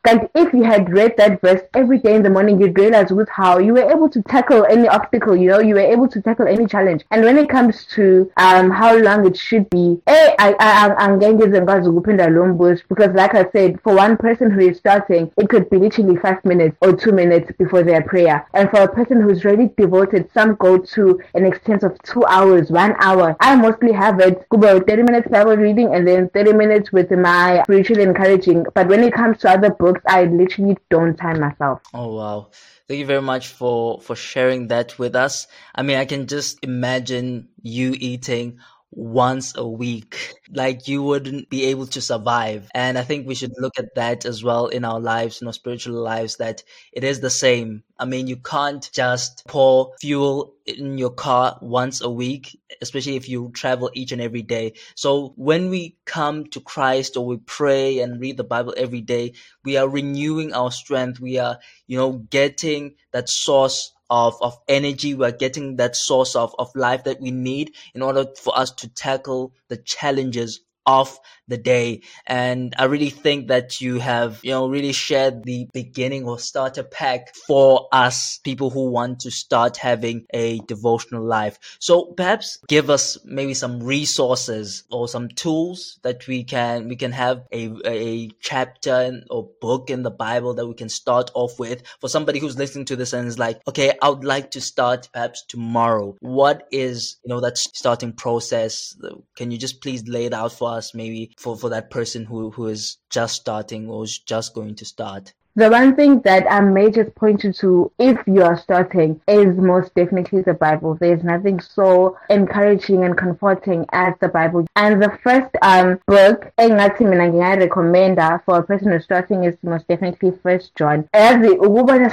kanti 0.05 0.29
if 0.35 0.53
you 0.53 0.63
had 0.63 0.89
read 0.91 1.15
that 1.17 1.39
verse 1.41 1.61
every 1.73 1.97
day 1.97 2.15
in 2.15 2.23
the 2.23 2.29
morning 2.29 2.59
you'd 2.59 2.77
realize 2.77 3.11
with 3.11 3.29
how 3.29 3.57
you 3.57 3.73
were 3.73 3.89
able 3.89 4.09
to 4.09 4.21
tackle 4.23 4.65
any 4.65 4.87
obstacle 4.87 5.35
you 5.35 5.49
know 5.49 5.59
you 5.59 5.75
were 5.75 5.79
able 5.79 6.07
to 6.07 6.21
tackle 6.21 6.47
any 6.47 6.65
challenge. 6.65 7.05
And 7.11 7.23
when 7.23 7.37
it 7.37 7.47
comes 7.47 7.85
to 7.95 8.29
um 8.37 8.69
how 8.69 8.97
long 8.97 9.25
it 9.25 9.37
should 9.37 9.69
be 9.69 10.01
eh 10.07 10.35
angeke 10.37 11.47
ngikwazi 11.47 11.89
ukuphinda 11.89 12.29
lo 12.29 12.45
mbuzo 12.45 12.83
because 12.89 13.13
like 13.13 13.33
i 13.35 13.45
said 13.51 13.79
for 13.81 13.95
one 13.95 14.17
person 14.17 14.51
who 14.51 14.59
is 14.59 14.77
starting 14.77 15.31
it 15.37 15.47
could 15.49 15.69
be 15.69 15.77
literally 15.77 16.17
five 16.17 16.43
minutes 16.43 16.75
or 16.81 16.93
two 16.93 17.11
minutes 17.11 17.51
before 17.57 17.83
their 17.83 18.01
prayer. 18.01 18.45
And 18.53 18.69
for 18.69 18.81
a 18.81 18.87
person 18.87 19.21
who's 19.21 19.45
really 19.45 19.69
devoted 19.77 20.29
some 20.33 20.55
go 20.55 20.77
to 20.77 21.19
an 21.33 21.45
extent 21.45 21.83
of 21.83 21.97
two 22.03 22.25
hours 22.25 22.69
one 22.69 22.95
hour. 22.99 23.35
I 23.39 23.55
mostly 23.55 23.93
have 23.93 24.19
it 24.19 24.45
about 24.51 24.87
30 24.87 25.03
minutes 25.03 25.27
bible 25.29 25.55
reading 25.55 25.93
and 25.93 26.07
then 26.07 26.29
30 26.29 26.53
minutes 26.53 26.91
with 26.91 27.11
my 27.11 27.63
spiritually 27.69 28.01
encouraging. 28.01 28.65
But 28.73 28.87
when 28.87 29.03
it 29.03 29.13
comes 29.13 29.37
to 29.39 29.49
other 29.51 29.69
books, 29.69 30.01
I 30.07 30.23
literally 30.23 30.75
don't 30.89 31.15
time 31.15 31.39
myself. 31.39 31.81
Oh 31.93 32.15
wow. 32.15 32.49
Thank 32.87 32.99
you 32.99 33.05
very 33.05 33.21
much 33.21 33.49
for 33.49 34.01
for 34.01 34.15
sharing 34.15 34.69
that 34.69 34.97
with 34.97 35.15
us. 35.15 35.45
I 35.75 35.83
mean, 35.83 35.97
I 35.97 36.05
can 36.05 36.25
just 36.25 36.57
imagine 36.63 37.49
you 37.61 37.95
eating 37.95 38.59
once 38.91 39.55
a 39.55 39.67
week, 39.67 40.33
like 40.51 40.87
you 40.87 41.03
wouldn't 41.03 41.49
be 41.49 41.65
able 41.65 41.85
to 41.87 42.01
survive. 42.01 42.69
And 42.73 42.97
I 42.97 43.03
think 43.03 43.27
we 43.27 43.35
should 43.35 43.53
look 43.57 43.77
at 43.77 43.95
that 43.95 44.25
as 44.25 44.43
well 44.43 44.67
in 44.67 44.83
our 44.83 44.99
lives, 44.99 45.41
in 45.41 45.47
our 45.47 45.53
spiritual 45.53 46.01
lives, 46.01 46.37
that 46.37 46.63
it 46.91 47.03
is 47.03 47.19
the 47.19 47.29
same. 47.29 47.83
I 47.99 48.05
mean, 48.05 48.27
you 48.27 48.37
can't 48.37 48.89
just 48.93 49.43
pour 49.47 49.93
fuel 50.01 50.55
in 50.65 50.97
your 50.97 51.11
car 51.11 51.59
once 51.61 52.01
a 52.01 52.09
week, 52.09 52.57
especially 52.81 53.15
if 53.15 53.29
you 53.29 53.51
travel 53.53 53.91
each 53.93 54.11
and 54.11 54.21
every 54.21 54.41
day. 54.41 54.73
So 54.95 55.33
when 55.35 55.69
we 55.69 55.97
come 56.05 56.45
to 56.47 56.59
Christ 56.59 57.17
or 57.17 57.25
we 57.25 57.37
pray 57.37 57.99
and 57.99 58.19
read 58.19 58.37
the 58.37 58.43
Bible 58.43 58.73
every 58.75 59.01
day, 59.01 59.33
we 59.63 59.77
are 59.77 59.87
renewing 59.87 60.53
our 60.53 60.71
strength. 60.71 61.19
We 61.19 61.37
are, 61.37 61.59
you 61.87 61.97
know, 61.97 62.13
getting 62.13 62.95
that 63.11 63.29
source 63.29 63.93
of, 64.09 64.37
of 64.41 64.57
energy. 64.67 65.15
We're 65.15 65.31
getting 65.31 65.77
that 65.77 65.95
source 65.95 66.35
of, 66.35 66.55
of 66.59 66.75
life 66.75 67.05
that 67.05 67.21
we 67.21 67.31
need 67.31 67.75
in 67.95 68.01
order 68.01 68.25
for 68.41 68.57
us 68.57 68.71
to 68.71 68.89
tackle 68.89 69.53
the 69.69 69.77
challenges 69.77 70.61
of 70.85 71.19
the 71.49 71.57
day. 71.57 72.01
And 72.25 72.73
I 72.77 72.85
really 72.85 73.09
think 73.09 73.47
that 73.47 73.81
you 73.81 73.99
have, 73.99 74.39
you 74.43 74.51
know, 74.51 74.69
really 74.69 74.93
shared 74.93 75.43
the 75.43 75.67
beginning 75.73 76.25
or 76.25 76.39
starter 76.39 76.83
pack 76.83 77.35
for 77.35 77.87
us 77.91 78.39
people 78.43 78.69
who 78.69 78.91
want 78.91 79.21
to 79.21 79.31
start 79.31 79.77
having 79.77 80.25
a 80.33 80.59
devotional 80.67 81.23
life. 81.23 81.77
So 81.79 82.05
perhaps 82.05 82.59
give 82.67 82.89
us 82.89 83.17
maybe 83.25 83.53
some 83.53 83.81
resources 83.81 84.83
or 84.91 85.07
some 85.07 85.29
tools 85.29 85.99
that 86.03 86.27
we 86.27 86.43
can, 86.43 86.87
we 86.87 86.95
can 86.95 87.11
have 87.11 87.45
a, 87.51 87.71
a 87.85 88.29
chapter 88.39 89.21
or 89.29 89.49
book 89.61 89.89
in 89.89 90.03
the 90.03 90.11
Bible 90.11 90.53
that 90.53 90.67
we 90.67 90.75
can 90.75 90.89
start 90.89 91.31
off 91.33 91.59
with 91.59 91.83
for 91.99 92.07
somebody 92.07 92.39
who's 92.39 92.57
listening 92.57 92.85
to 92.85 92.95
this 92.95 93.13
and 93.13 93.27
is 93.27 93.39
like, 93.39 93.59
okay, 93.67 93.93
I 94.01 94.09
would 94.09 94.23
like 94.23 94.51
to 94.51 94.61
start 94.61 95.09
perhaps 95.11 95.43
tomorrow. 95.47 96.15
What 96.19 96.67
is, 96.71 97.17
you 97.23 97.29
know, 97.29 97.41
that 97.41 97.57
starting 97.57 98.13
process? 98.13 98.95
Can 99.35 99.51
you 99.51 99.57
just 99.57 99.81
please 99.81 100.07
lay 100.07 100.25
it 100.25 100.33
out 100.33 100.51
for 100.51 100.71
us 100.71 100.93
maybe 100.93 101.31
for, 101.39 101.55
for 101.55 101.69
that 101.69 101.89
person 101.89 102.25
who, 102.25 102.51
who 102.51 102.67
is 102.67 102.97
just 103.09 103.35
starting 103.37 103.89
or 103.89 104.03
is 104.03 104.19
just 104.19 104.53
going 104.53 104.75
to 104.75 104.83
start? 104.83 105.33
The 105.59 105.69
one 105.69 105.93
thing 105.93 106.21
that 106.21 106.49
I 106.49 106.61
may 106.61 106.89
just 106.89 107.13
point 107.15 107.43
you 107.43 107.51
to 107.51 107.91
if 107.99 108.17
you 108.25 108.43
are 108.43 108.57
starting 108.57 109.19
is 109.27 109.57
most 109.57 109.93
definitely 109.93 110.41
the 110.41 110.53
Bible. 110.53 110.95
There's 110.95 111.21
nothing 111.21 111.59
so 111.59 112.17
encouraging 112.29 113.03
and 113.03 113.17
comforting 113.17 113.85
as 113.91 114.13
the 114.21 114.29
Bible. 114.29 114.65
And 114.77 115.03
the 115.03 115.11
first 115.21 115.49
um 115.61 115.99
book 116.07 116.49
I 116.57 116.67
recommend 116.69 118.19
for 118.45 118.59
a 118.59 118.63
person 118.63 118.93
who's 118.93 119.03
starting 119.03 119.43
is 119.43 119.57
most 119.61 119.85
definitely 119.89 120.31
First 120.41 120.75
John. 120.77 121.09
As 121.11 121.35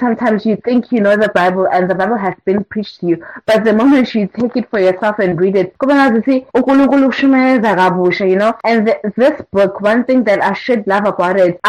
sometimes 0.00 0.44
you 0.44 0.56
think 0.64 0.90
you 0.90 1.00
know 1.00 1.16
the 1.16 1.30
Bible 1.32 1.68
and 1.68 1.88
the 1.88 1.94
Bible 1.94 2.16
has 2.16 2.34
been 2.44 2.64
preached 2.64 2.98
to 2.98 3.06
you, 3.06 3.24
but 3.46 3.62
the 3.62 3.72
moment 3.72 4.12
you 4.12 4.26
take 4.26 4.56
it 4.56 4.68
for 4.70 4.80
yourself 4.80 5.20
and 5.20 5.40
read 5.40 5.54
it, 5.54 5.76
you 8.26 8.36
know. 8.36 8.58
And 8.64 8.92
this 9.16 9.40
book, 9.52 9.80
one 9.80 10.02
thing 10.02 10.24
that 10.24 10.42
I 10.42 10.52
should 10.54 10.84
love 10.88 11.04
about 11.04 11.38
it, 11.38 11.60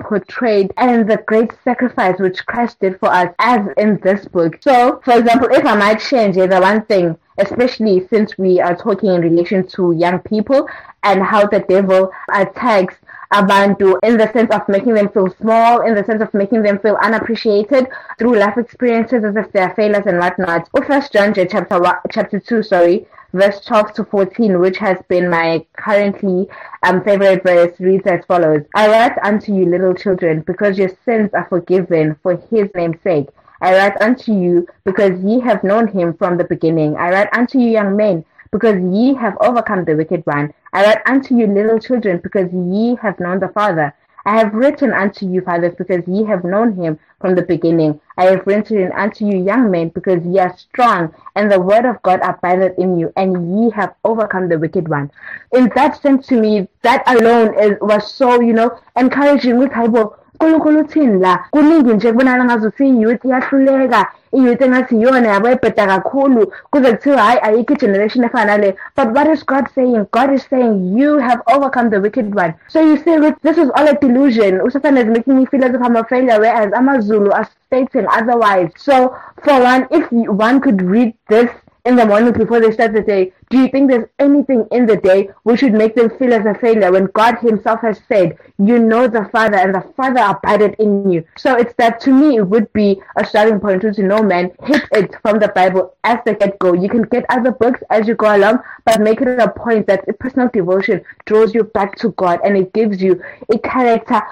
portrayed 0.00 0.72
and 0.76 1.08
the 1.08 1.18
great 1.26 1.50
sacrifice 1.64 2.18
which 2.18 2.44
Christ 2.46 2.80
did 2.80 2.98
for 2.98 3.08
us 3.08 3.32
as 3.38 3.66
in 3.76 3.98
this 4.02 4.26
book. 4.26 4.58
So, 4.60 5.00
for 5.04 5.18
example, 5.18 5.48
if 5.50 5.64
I 5.64 5.76
might 5.76 6.00
change 6.00 6.36
the 6.36 6.60
one 6.60 6.84
thing, 6.86 7.16
especially 7.38 8.06
since 8.08 8.36
we 8.38 8.60
are 8.60 8.76
talking 8.76 9.10
in 9.10 9.20
relation 9.20 9.66
to 9.68 9.92
young 9.92 10.18
people 10.20 10.68
and 11.02 11.22
how 11.22 11.46
the 11.46 11.60
devil 11.60 12.10
attacks 12.32 12.96
abantu 13.32 13.98
in 14.02 14.16
the 14.16 14.30
sense 14.32 14.50
of 14.50 14.68
making 14.68 14.94
them 14.94 15.08
feel 15.08 15.30
small, 15.40 15.80
in 15.82 15.94
the 15.94 16.04
sense 16.04 16.20
of 16.20 16.34
making 16.34 16.62
them 16.62 16.78
feel 16.80 16.96
unappreciated 17.00 17.86
through 18.18 18.36
life 18.36 18.58
experiences 18.58 19.24
as 19.24 19.36
if 19.36 19.50
they 19.52 19.60
are 19.60 19.74
failures 19.74 20.06
and 20.06 20.18
whatnot. 20.18 20.68
First 20.86 21.12
John 21.12 21.32
chapter 21.34 21.80
one, 21.80 21.96
chapter 22.10 22.40
two, 22.40 22.62
sorry, 22.62 23.06
verse 23.32 23.60
12 23.64 23.94
to 23.94 24.04
14, 24.04 24.60
which 24.60 24.78
has 24.78 24.98
been 25.08 25.28
my 25.28 25.64
currently 25.76 26.48
um, 26.82 27.02
favorite 27.02 27.42
verse, 27.42 27.78
reads 27.80 28.06
as 28.06 28.24
follows 28.26 28.62
I 28.74 28.88
write 28.88 29.18
unto 29.22 29.54
you, 29.54 29.66
little 29.66 29.94
children, 29.94 30.40
because 30.40 30.78
your 30.78 30.90
sins 31.04 31.30
are 31.34 31.46
forgiven 31.48 32.16
for 32.22 32.36
his 32.50 32.68
name's 32.74 33.00
sake. 33.02 33.28
I 33.60 33.74
write 33.74 34.00
unto 34.00 34.32
you 34.32 34.66
because 34.84 35.20
ye 35.22 35.40
have 35.40 35.62
known 35.62 35.88
him 35.88 36.14
from 36.14 36.38
the 36.38 36.44
beginning. 36.44 36.96
I 36.96 37.10
write 37.10 37.28
unto 37.32 37.58
you, 37.58 37.68
young 37.68 37.96
men, 37.96 38.24
because 38.50 38.80
ye 38.80 39.14
have 39.14 39.36
overcome 39.40 39.84
the 39.84 39.96
wicked 39.96 40.24
one. 40.24 40.54
I 40.72 40.84
write 40.84 41.02
unto 41.06 41.36
you, 41.36 41.46
little 41.46 41.78
children, 41.78 42.20
because 42.22 42.50
ye 42.52 42.96
have 43.02 43.20
known 43.20 43.40
the 43.40 43.48
Father. 43.48 43.94
I 44.24 44.38
have 44.38 44.54
written 44.54 44.92
unto 44.92 45.26
you, 45.26 45.40
fathers, 45.40 45.74
because 45.76 46.06
ye 46.06 46.24
have 46.24 46.44
known 46.44 46.76
him 46.76 46.98
from 47.20 47.34
the 47.34 47.42
beginning. 47.42 48.00
I 48.16 48.24
have 48.26 48.46
written 48.46 48.92
unto 48.92 49.26
you, 49.26 49.42
young 49.42 49.70
men, 49.70 49.88
because 49.88 50.24
ye 50.24 50.38
are 50.38 50.56
strong, 50.56 51.14
and 51.34 51.50
the 51.50 51.60
word 51.60 51.84
of 51.84 52.02
God 52.02 52.20
abideth 52.22 52.78
in 52.78 52.98
you, 52.98 53.12
and 53.16 53.64
ye 53.64 53.70
have 53.70 53.94
overcome 54.04 54.48
the 54.48 54.58
wicked 54.58 54.88
one. 54.88 55.10
In 55.52 55.70
that 55.74 56.00
sense, 56.00 56.26
to 56.28 56.40
me, 56.40 56.68
that 56.82 57.02
alone 57.06 57.58
is 57.58 57.76
was 57.80 58.12
so, 58.12 58.40
you 58.40 58.52
know, 58.52 58.78
encouraging 58.96 59.58
with 59.58 59.72
Bible. 59.72 60.16
uNkulunkulu 60.40 60.80
uthini 60.80 61.18
la 61.18 61.44
kuningi 61.50 61.94
nje 61.94 62.12
kubonakala 62.12 62.44
ngazuthi 62.44 62.88
i-youth 62.88 63.24
iyahluleka 63.24 64.06
i-youth 64.32 64.62
engathi 64.62 64.94
iyona 64.96 65.28
yabo 65.28 65.48
ebheda 65.48 65.86
kakhulu. 65.86 66.52
Kuze 66.70 66.92
kuthiwa 66.92 67.22
hhayi 67.22 67.40
ayikho 67.42 67.72
i-generation 67.74 68.24
efana 68.24 68.44
nale. 68.44 68.76
But 68.96 69.08
what 69.14 69.28
is 69.28 69.42
god 69.44 69.66
saying? 69.74 70.06
God 70.10 70.32
is 70.32 70.42
saying 70.50 70.98
you 70.98 71.18
have 71.18 71.40
overcome 71.46 71.90
the 71.90 72.00
wicked 72.00 72.34
one. 72.34 72.54
So 72.68 72.80
you 72.80 72.96
see 72.96 73.16
this 73.42 73.58
is 73.58 73.70
all 73.74 73.88
a 73.88 73.94
delusion. 73.94 74.60
Usatan 74.60 74.98
is 74.98 75.06
making 75.06 75.36
me 75.36 75.46
feel 75.46 75.64
as 75.64 75.74
if 75.74 75.82
i'm 75.82 75.96
a 75.96 76.04
failure 76.04 76.38
whereas 76.40 76.72
amazulu 76.72 77.32
are 77.32 77.48
stating 77.66 78.06
otherwise. 78.10 78.70
So 78.76 79.16
for 79.44 79.60
one 79.60 79.88
if 79.90 80.10
one 80.12 80.60
could 80.60 80.80
read 80.82 81.14
this 81.28 81.50
in 81.84 81.96
the 81.96 82.06
morning 82.06 82.32
before 82.32 82.60
they 82.60 82.72
start 82.72 82.92
the 82.92 83.02
day, 83.02 83.32
do 83.50 83.58
you 83.58 83.68
think 83.68 83.90
there's 83.90 84.08
anything 84.20 84.66
in 84.70 84.86
the 84.86 84.96
day 84.96 85.28
which 85.42 85.58
should 85.58 85.72
make 85.72 85.96
them 85.96 86.08
feel 86.18 86.32
as 86.32 86.46
a 86.46 86.54
failure 86.54 86.92
when 86.92 87.06
God 87.06 87.36
Himself 87.38 87.80
has 87.80 88.00
said, 88.06 88.38
You 88.58 88.78
know 88.78 89.08
the 89.08 89.28
Father 89.32 89.56
and 89.56 89.74
the 89.74 89.84
Father 89.96 90.20
abided 90.20 90.76
in 90.78 91.10
you? 91.10 91.24
So 91.36 91.56
it's 91.56 91.74
that 91.74 92.00
to 92.02 92.12
me, 92.12 92.36
it 92.36 92.46
would 92.46 92.72
be 92.72 93.02
a 93.16 93.26
starting 93.26 93.58
point 93.58 93.82
to 93.82 94.02
know, 94.02 94.22
man, 94.22 94.52
hit 94.62 94.84
it 94.92 95.16
from 95.22 95.40
the 95.40 95.48
Bible 95.48 95.96
as 96.04 96.20
the 96.24 96.34
get 96.34 96.60
go. 96.60 96.74
You 96.74 96.88
can 96.88 97.02
get 97.02 97.26
other 97.28 97.50
books 97.50 97.80
as 97.90 98.06
you 98.06 98.14
go 98.14 98.36
along, 98.36 98.60
but 98.84 99.00
make 99.00 99.20
it 99.20 99.40
a 99.40 99.50
point 99.50 99.88
that 99.88 100.06
personal 100.20 100.48
devotion 100.52 101.02
draws 101.26 101.52
you 101.52 101.64
back 101.64 101.96
to 101.96 102.10
God 102.10 102.38
and 102.44 102.56
it 102.56 102.72
gives 102.72 103.02
you 103.02 103.20
a 103.52 103.58
character, 103.58 104.22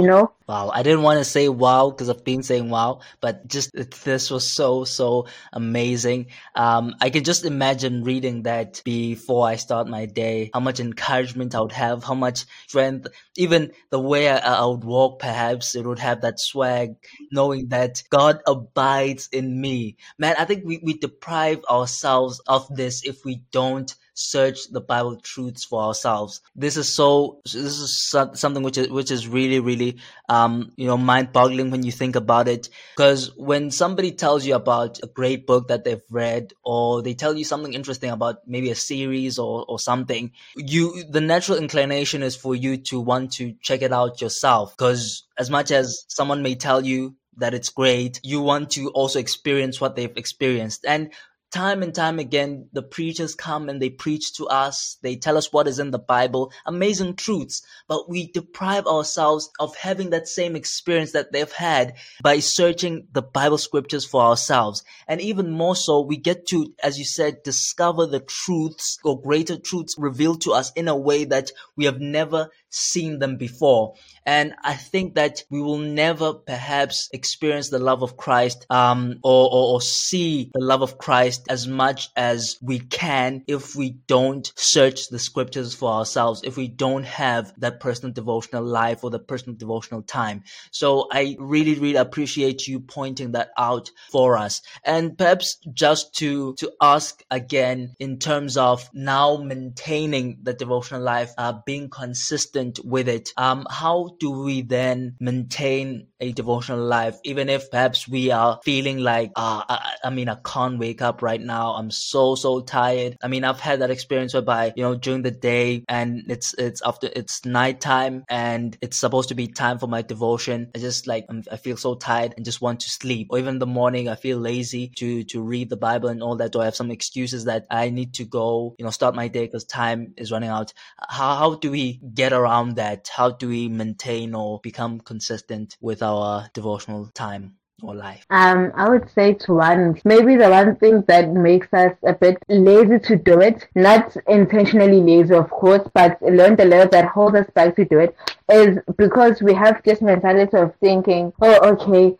you 0.00 0.06
know? 0.06 0.30
Wow, 0.48 0.70
I 0.74 0.82
didn't 0.82 1.02
want 1.02 1.18
to 1.18 1.24
say 1.24 1.48
wow 1.48 1.90
because 1.90 2.10
I've 2.10 2.24
been 2.24 2.42
saying 2.42 2.68
wow, 2.68 3.00
but 3.20 3.46
just 3.46 3.72
this 3.72 4.30
was 4.30 4.52
so 4.52 4.84
so 4.84 5.26
amazing. 5.52 6.26
Um, 6.54 6.91
I 7.00 7.10
can 7.10 7.24
just 7.24 7.44
imagine 7.44 8.04
reading 8.04 8.42
that 8.44 8.82
before 8.84 9.46
I 9.46 9.56
start 9.56 9.88
my 9.88 10.06
day. 10.06 10.50
How 10.52 10.60
much 10.60 10.80
encouragement 10.80 11.54
I 11.54 11.60
would 11.60 11.72
have, 11.72 12.04
how 12.04 12.14
much 12.14 12.44
strength, 12.66 13.08
even 13.36 13.72
the 13.90 14.00
way 14.00 14.28
I, 14.28 14.38
I 14.38 14.66
would 14.66 14.84
walk. 14.84 15.20
Perhaps 15.20 15.74
it 15.74 15.86
would 15.86 15.98
have 15.98 16.20
that 16.22 16.40
swag, 16.40 16.96
knowing 17.30 17.68
that 17.68 18.02
God 18.10 18.40
abides 18.46 19.28
in 19.32 19.60
me. 19.60 19.96
Man, 20.18 20.34
I 20.38 20.44
think 20.44 20.64
we 20.64 20.80
we 20.82 20.94
deprive 20.94 21.64
ourselves 21.70 22.40
of 22.46 22.66
this 22.74 23.04
if 23.04 23.24
we 23.24 23.42
don't 23.52 23.94
search 24.14 24.68
the 24.68 24.80
Bible 24.80 25.16
truths 25.16 25.64
for 25.64 25.82
ourselves. 25.82 26.40
This 26.54 26.76
is 26.76 26.88
so. 26.88 27.40
This 27.44 27.54
is 27.54 28.08
something 28.34 28.62
which 28.62 28.78
is 28.78 28.88
which 28.88 29.10
is 29.10 29.26
really 29.28 29.60
really 29.60 29.98
um 30.28 30.72
you 30.76 30.86
know 30.86 30.96
mind 30.96 31.32
boggling 31.32 31.70
when 31.70 31.82
you 31.82 31.92
think 31.92 32.16
about 32.16 32.48
it. 32.48 32.68
Because 32.96 33.34
when 33.36 33.70
somebody 33.70 34.12
tells 34.12 34.44
you 34.44 34.54
about 34.54 34.98
a 35.02 35.06
great 35.06 35.46
book 35.46 35.68
that 35.68 35.84
they've 35.84 36.02
read, 36.10 36.52
or 36.64 37.02
they 37.02 37.14
tell 37.14 37.36
you 37.36 37.44
something 37.44 37.72
interesting 37.74 38.10
about 38.10 38.46
maybe 38.46 38.70
a 38.70 38.74
series 38.74 39.38
or 39.38 39.64
or 39.68 39.78
something, 39.78 40.32
you 40.56 41.04
the 41.08 41.20
natural 41.20 41.58
inclination 41.58 42.22
is 42.22 42.36
for 42.36 42.54
you 42.54 42.76
to 42.76 43.00
want 43.00 43.32
to 43.32 43.54
check 43.62 43.82
it 43.82 43.92
out 43.92 44.20
yourself. 44.20 44.76
Because 44.76 45.24
as 45.38 45.50
much 45.50 45.70
as 45.70 46.04
someone 46.08 46.42
may 46.42 46.54
tell 46.54 46.84
you 46.84 47.16
that 47.38 47.54
it's 47.54 47.70
great, 47.70 48.20
you 48.22 48.42
want 48.42 48.70
to 48.70 48.88
also 48.90 49.18
experience 49.18 49.80
what 49.80 49.96
they've 49.96 50.16
experienced. 50.16 50.84
And 50.86 51.12
time 51.52 51.82
and 51.82 51.94
time 51.94 52.18
again, 52.18 52.68
the 52.72 52.82
preachers 52.82 53.34
come 53.34 53.68
and 53.68 53.80
they 53.80 53.90
preach 53.90 54.32
to 54.34 54.48
us. 54.48 54.96
They 55.02 55.16
tell 55.16 55.36
us 55.36 55.52
what 55.52 55.68
is 55.68 55.78
in 55.78 55.90
the 55.90 55.98
Bible, 55.98 56.50
amazing 56.64 57.16
truths, 57.16 57.62
but 57.86 58.08
we 58.08 58.26
deprive 58.32 58.86
ourselves 58.86 59.50
of 59.60 59.76
having 59.76 60.10
that 60.10 60.26
same 60.26 60.56
experience 60.56 61.12
that 61.12 61.30
they've 61.32 61.52
had 61.52 61.94
by 62.22 62.38
searching 62.38 63.06
the 63.12 63.22
Bible 63.22 63.58
scriptures 63.58 64.04
for 64.04 64.22
ourselves. 64.22 64.82
And 65.06 65.20
even 65.20 65.50
more 65.50 65.76
so, 65.76 66.00
we 66.00 66.16
get 66.16 66.46
to, 66.48 66.72
as 66.82 66.98
you 66.98 67.04
said, 67.04 67.42
discover 67.42 68.06
the 68.06 68.20
truths 68.20 68.98
or 69.04 69.20
greater 69.20 69.58
truths 69.58 69.94
revealed 69.98 70.40
to 70.42 70.52
us 70.52 70.72
in 70.72 70.88
a 70.88 70.96
way 70.96 71.24
that 71.26 71.50
we 71.76 71.84
have 71.84 72.00
never 72.00 72.50
seen 72.70 73.18
them 73.18 73.36
before. 73.36 73.94
And 74.24 74.54
I 74.62 74.74
think 74.74 75.16
that 75.16 75.44
we 75.50 75.60
will 75.60 75.78
never 75.78 76.32
perhaps 76.32 77.10
experience 77.12 77.68
the 77.68 77.78
love 77.78 78.02
of 78.02 78.16
Christ, 78.16 78.66
um, 78.70 79.18
or, 79.22 79.44
or, 79.52 79.74
or 79.74 79.80
see 79.82 80.50
the 80.54 80.64
love 80.64 80.80
of 80.80 80.96
Christ 80.96 81.41
As 81.48 81.66
much 81.66 82.10
as 82.16 82.56
we 82.60 82.78
can 82.78 83.44
if 83.46 83.74
we 83.74 83.90
don't 84.06 84.52
search 84.56 85.08
the 85.08 85.18
scriptures 85.18 85.74
for 85.74 85.90
ourselves, 85.90 86.42
if 86.44 86.56
we 86.56 86.68
don't 86.68 87.04
have 87.04 87.52
that 87.58 87.80
personal 87.80 88.12
devotional 88.12 88.64
life 88.64 89.04
or 89.04 89.10
the 89.10 89.18
personal 89.18 89.56
devotional 89.56 90.02
time. 90.02 90.42
So 90.70 91.08
I 91.10 91.36
really, 91.38 91.74
really 91.74 91.96
appreciate 91.96 92.66
you 92.66 92.80
pointing 92.80 93.32
that 93.32 93.50
out 93.56 93.90
for 94.10 94.36
us. 94.36 94.62
And 94.84 95.16
perhaps 95.16 95.58
just 95.72 96.14
to, 96.16 96.54
to 96.56 96.72
ask 96.80 97.22
again 97.30 97.94
in 97.98 98.18
terms 98.18 98.56
of 98.56 98.88
now 98.92 99.36
maintaining 99.36 100.38
the 100.42 100.52
devotional 100.52 101.02
life, 101.02 101.32
uh, 101.38 101.54
being 101.64 101.88
consistent 101.88 102.78
with 102.84 103.08
it, 103.08 103.30
um, 103.36 103.66
how 103.70 104.16
do 104.18 104.30
we 104.30 104.62
then 104.62 105.16
maintain 105.20 106.06
a 106.20 106.32
devotional 106.32 106.84
life, 106.84 107.18
even 107.24 107.48
if 107.48 107.70
perhaps 107.70 108.08
we 108.08 108.30
are 108.30 108.60
feeling 108.64 108.98
like, 108.98 109.30
uh, 109.36 109.62
I, 109.68 109.94
I 110.04 110.10
mean, 110.10 110.28
I 110.28 110.36
can't 110.44 110.78
wake 110.78 111.02
up 111.02 111.22
right 111.22 111.31
now. 111.40 111.74
I'm 111.74 111.90
so, 111.90 112.34
so 112.34 112.60
tired. 112.60 113.16
I 113.22 113.28
mean, 113.28 113.44
I've 113.44 113.60
had 113.60 113.80
that 113.80 113.90
experience 113.90 114.34
whereby, 114.34 114.72
you 114.76 114.82
know, 114.82 114.94
during 114.94 115.22
the 115.22 115.30
day 115.30 115.84
and 115.88 116.24
it's, 116.28 116.54
it's 116.54 116.82
after, 116.82 117.08
it's 117.14 117.44
nighttime 117.44 118.24
and 118.28 118.76
it's 118.80 118.98
supposed 118.98 119.30
to 119.30 119.34
be 119.34 119.48
time 119.48 119.78
for 119.78 119.86
my 119.86 120.02
devotion. 120.02 120.70
I 120.74 120.78
just 120.78 121.06
like, 121.06 121.26
I'm, 121.28 121.42
I 121.50 121.56
feel 121.56 121.76
so 121.76 121.94
tired 121.94 122.34
and 122.36 122.44
just 122.44 122.60
want 122.60 122.80
to 122.80 122.90
sleep. 122.90 123.28
Or 123.30 123.38
even 123.38 123.54
in 123.54 123.58
the 123.58 123.66
morning, 123.66 124.08
I 124.08 124.14
feel 124.14 124.38
lazy 124.38 124.92
to, 124.96 125.24
to 125.24 125.42
read 125.42 125.70
the 125.70 125.76
Bible 125.76 126.08
and 126.08 126.22
all 126.22 126.36
that. 126.36 126.56
Or 126.56 126.62
I 126.62 126.66
have 126.66 126.76
some 126.76 126.90
excuses 126.90 127.44
that 127.44 127.66
I 127.70 127.90
need 127.90 128.14
to 128.14 128.24
go, 128.24 128.74
you 128.78 128.84
know, 128.84 128.90
start 128.90 129.14
my 129.14 129.28
day 129.28 129.46
because 129.46 129.64
time 129.64 130.14
is 130.16 130.32
running 130.32 130.50
out. 130.50 130.72
How, 131.08 131.36
how 131.36 131.54
do 131.54 131.70
we 131.70 132.00
get 132.14 132.32
around 132.32 132.76
that? 132.76 133.08
How 133.14 133.30
do 133.30 133.48
we 133.48 133.68
maintain 133.68 134.34
or 134.34 134.60
become 134.62 135.00
consistent 135.00 135.76
with 135.80 136.02
our 136.02 136.48
devotional 136.54 137.06
time? 137.14 137.56
Or 137.82 137.94
life? 137.94 138.24
Um, 138.30 138.72
I 138.74 138.88
would 138.88 139.10
say 139.10 139.34
to 139.34 139.54
one, 139.54 140.00
maybe 140.04 140.36
the 140.36 140.50
one 140.50 140.76
thing 140.76 141.02
that 141.08 141.30
makes 141.30 141.72
us 141.72 141.92
a 142.06 142.12
bit 142.12 142.36
lazy 142.48 142.98
to 142.98 143.16
do 143.16 143.40
it, 143.40 143.68
not 143.74 144.16
intentionally 144.28 145.00
lazy, 145.00 145.34
of 145.34 145.50
course, 145.50 145.88
but 145.94 146.20
learn 146.22 146.56
the 146.56 146.64
level 146.64 146.88
that 146.90 147.06
holds 147.06 147.36
us 147.36 147.50
back 147.54 147.76
to 147.76 147.84
do 147.84 147.98
it, 147.98 148.16
is 148.52 148.78
because 148.96 149.42
we 149.42 149.54
have 149.54 149.82
this 149.84 150.00
mentality 150.00 150.56
of 150.56 150.74
thinking, 150.80 151.32
oh, 151.40 151.70
okay, 151.70 152.14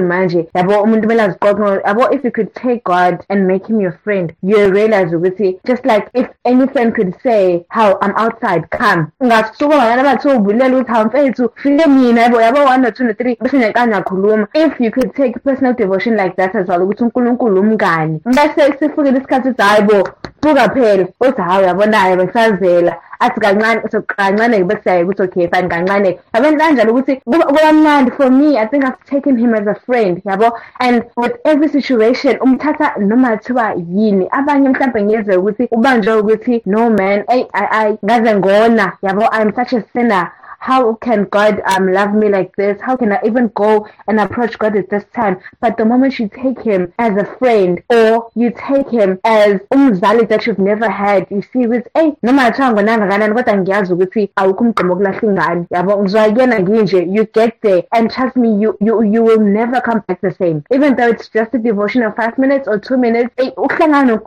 manje, 0.00 0.50
yabo 0.54 2.12
if 2.12 2.24
you 2.24 2.30
could 2.30 2.54
take 2.54 2.84
God 2.84 3.24
and 3.30 3.46
make 3.46 3.66
him 3.66 3.80
your 3.80 3.98
friend, 4.04 4.34
you 4.42 4.70
realize 4.70 5.12
ukuthi 5.12 5.58
just 5.66 5.84
like 5.86 6.08
if 6.14 6.28
any 6.44 6.66
friend 6.66 6.94
could 6.94 7.14
say, 7.22 7.64
how 7.68 7.98
I'm 8.02 8.14
outside, 8.16 8.68
come. 8.70 9.12
Ngasuka 9.22 9.76
ngana 9.76 10.04
bathi 10.04 10.28
ubulela 10.28 10.76
ukuthi 10.76 10.92
awumfethu, 10.92 11.52
fike 11.56 11.86
mina. 11.86 12.22
Yabo 12.22 12.40
yabo 12.40 12.58
1 12.58 12.90
2 12.90 13.14
3 13.14 13.36
bese 13.40 13.58
nekanya 13.58 14.02
khuluma 14.02 14.48
if 14.54 14.80
you 14.80 14.90
could 14.90 15.14
take 15.14 15.42
personal 15.44 15.74
devotion 15.74 16.16
like 16.16 16.36
that 16.36 16.54
as 16.54 16.68
well 16.68 16.82
ukuthi 16.82 17.04
unkulunkulu 17.04 17.60
umngani. 17.60 18.20
Bese 18.24 18.78
sifikile 18.78 19.18
isikhathi 19.18 19.62
hayi 19.62 19.82
bo 19.82 20.08
buka 20.42 20.68
phela. 20.74 21.06
Uthi 21.20 21.42
hayi 21.42 21.64
uyabonayo 21.64 22.16
besazela 22.16 22.96
athi 23.20 23.40
kancane 23.40 23.90
so 23.90 24.02
kancane 24.02 24.64
bese 24.64 24.82
siyaye 24.82 25.04
ukuthi 25.04 25.22
okay 25.22 25.48
fine 25.48 25.68
kancane 25.68 26.18
yabona 26.34 26.58
kanjalo 26.58 26.92
ukuthi 26.92 27.16
kuba 27.16 27.72
mnandi 27.72 28.10
for 28.10 28.30
me 28.30 28.58
i 28.58 28.66
think 28.66 28.84
i've 28.84 29.04
taken 29.04 29.36
him 29.36 29.54
as 29.54 29.66
a 29.66 29.74
friend 29.86 30.22
yabo 30.24 30.52
and 30.80 31.04
with 31.16 31.36
every 31.44 31.68
situation 31.68 32.36
umthatha 32.40 32.96
noma 32.98 33.36
thiwa 33.36 33.74
yini? 33.94 34.28
Abanye 34.30 34.68
mhlawumbe 34.68 35.02
ngiyezwe 35.02 35.36
ukuthi 35.36 35.68
ubanjwe 35.70 36.14
ukuthi 36.14 36.62
no 36.66 36.90
man 36.90 37.24
ay 37.28 37.96
ngaze 38.04 38.34
ngona 38.34 38.92
yabo 39.02 39.24
i'm 39.32 39.54
such 39.54 39.72
a 39.72 39.82
sinner 39.92 40.32
how 40.60 40.94
can 40.94 41.24
God 41.24 41.62
um 41.64 41.90
love 41.90 42.14
me 42.14 42.28
like 42.28 42.54
this? 42.56 42.78
How 42.80 42.96
can 42.96 43.12
I 43.12 43.20
even 43.24 43.48
go 43.48 43.88
and 44.06 44.20
approach 44.20 44.58
God 44.58 44.76
at 44.76 44.90
this 44.90 45.04
time? 45.14 45.40
But 45.60 45.78
the 45.78 45.86
moment 45.86 46.18
you 46.18 46.28
take 46.28 46.60
him 46.60 46.92
as 46.98 47.16
a 47.16 47.24
friend 47.38 47.82
or 47.88 48.30
you 48.34 48.50
take 48.50 48.88
him 48.90 49.18
as 49.24 49.60
umzali 49.72 50.28
that 50.28 50.46
you've 50.46 50.58
never 50.58 50.88
had, 50.88 51.26
you 51.30 51.42
see 51.52 51.66
with 51.66 51.88
hey 51.94 52.12
noma 52.22 52.50
kuthiwa 52.50 52.72
ngonangakanani 52.72 53.34
kodwa 53.34 53.56
ngiyazi 53.56 53.92
ukuthi 53.92 54.30
awukho 54.36 54.64
umgqomo 54.64 54.92
wokulahla 54.92 55.22
ingane. 55.22 55.66
Yabo 55.70 56.02
ngizwakuyena 56.02 57.16
you 57.16 57.24
get 57.32 57.54
there. 57.62 57.82
And 57.92 58.10
trust 58.10 58.36
me 58.36 58.60
you 58.60 58.76
you 58.80 59.02
you 59.02 59.22
will 59.22 59.40
never 59.40 59.80
come 59.80 60.02
back 60.06 60.20
the 60.20 60.32
same. 60.32 60.62
Even 60.70 60.94
though 60.96 61.08
it's 61.08 61.28
just 61.28 61.54
a 61.54 61.58
devotion 61.58 62.02
of 62.02 62.14
five 62.16 62.36
minutes 62.36 62.68
or 62.68 62.78
two 62.78 62.98
minutes 62.98 63.34
ukuhlangana 63.56 64.20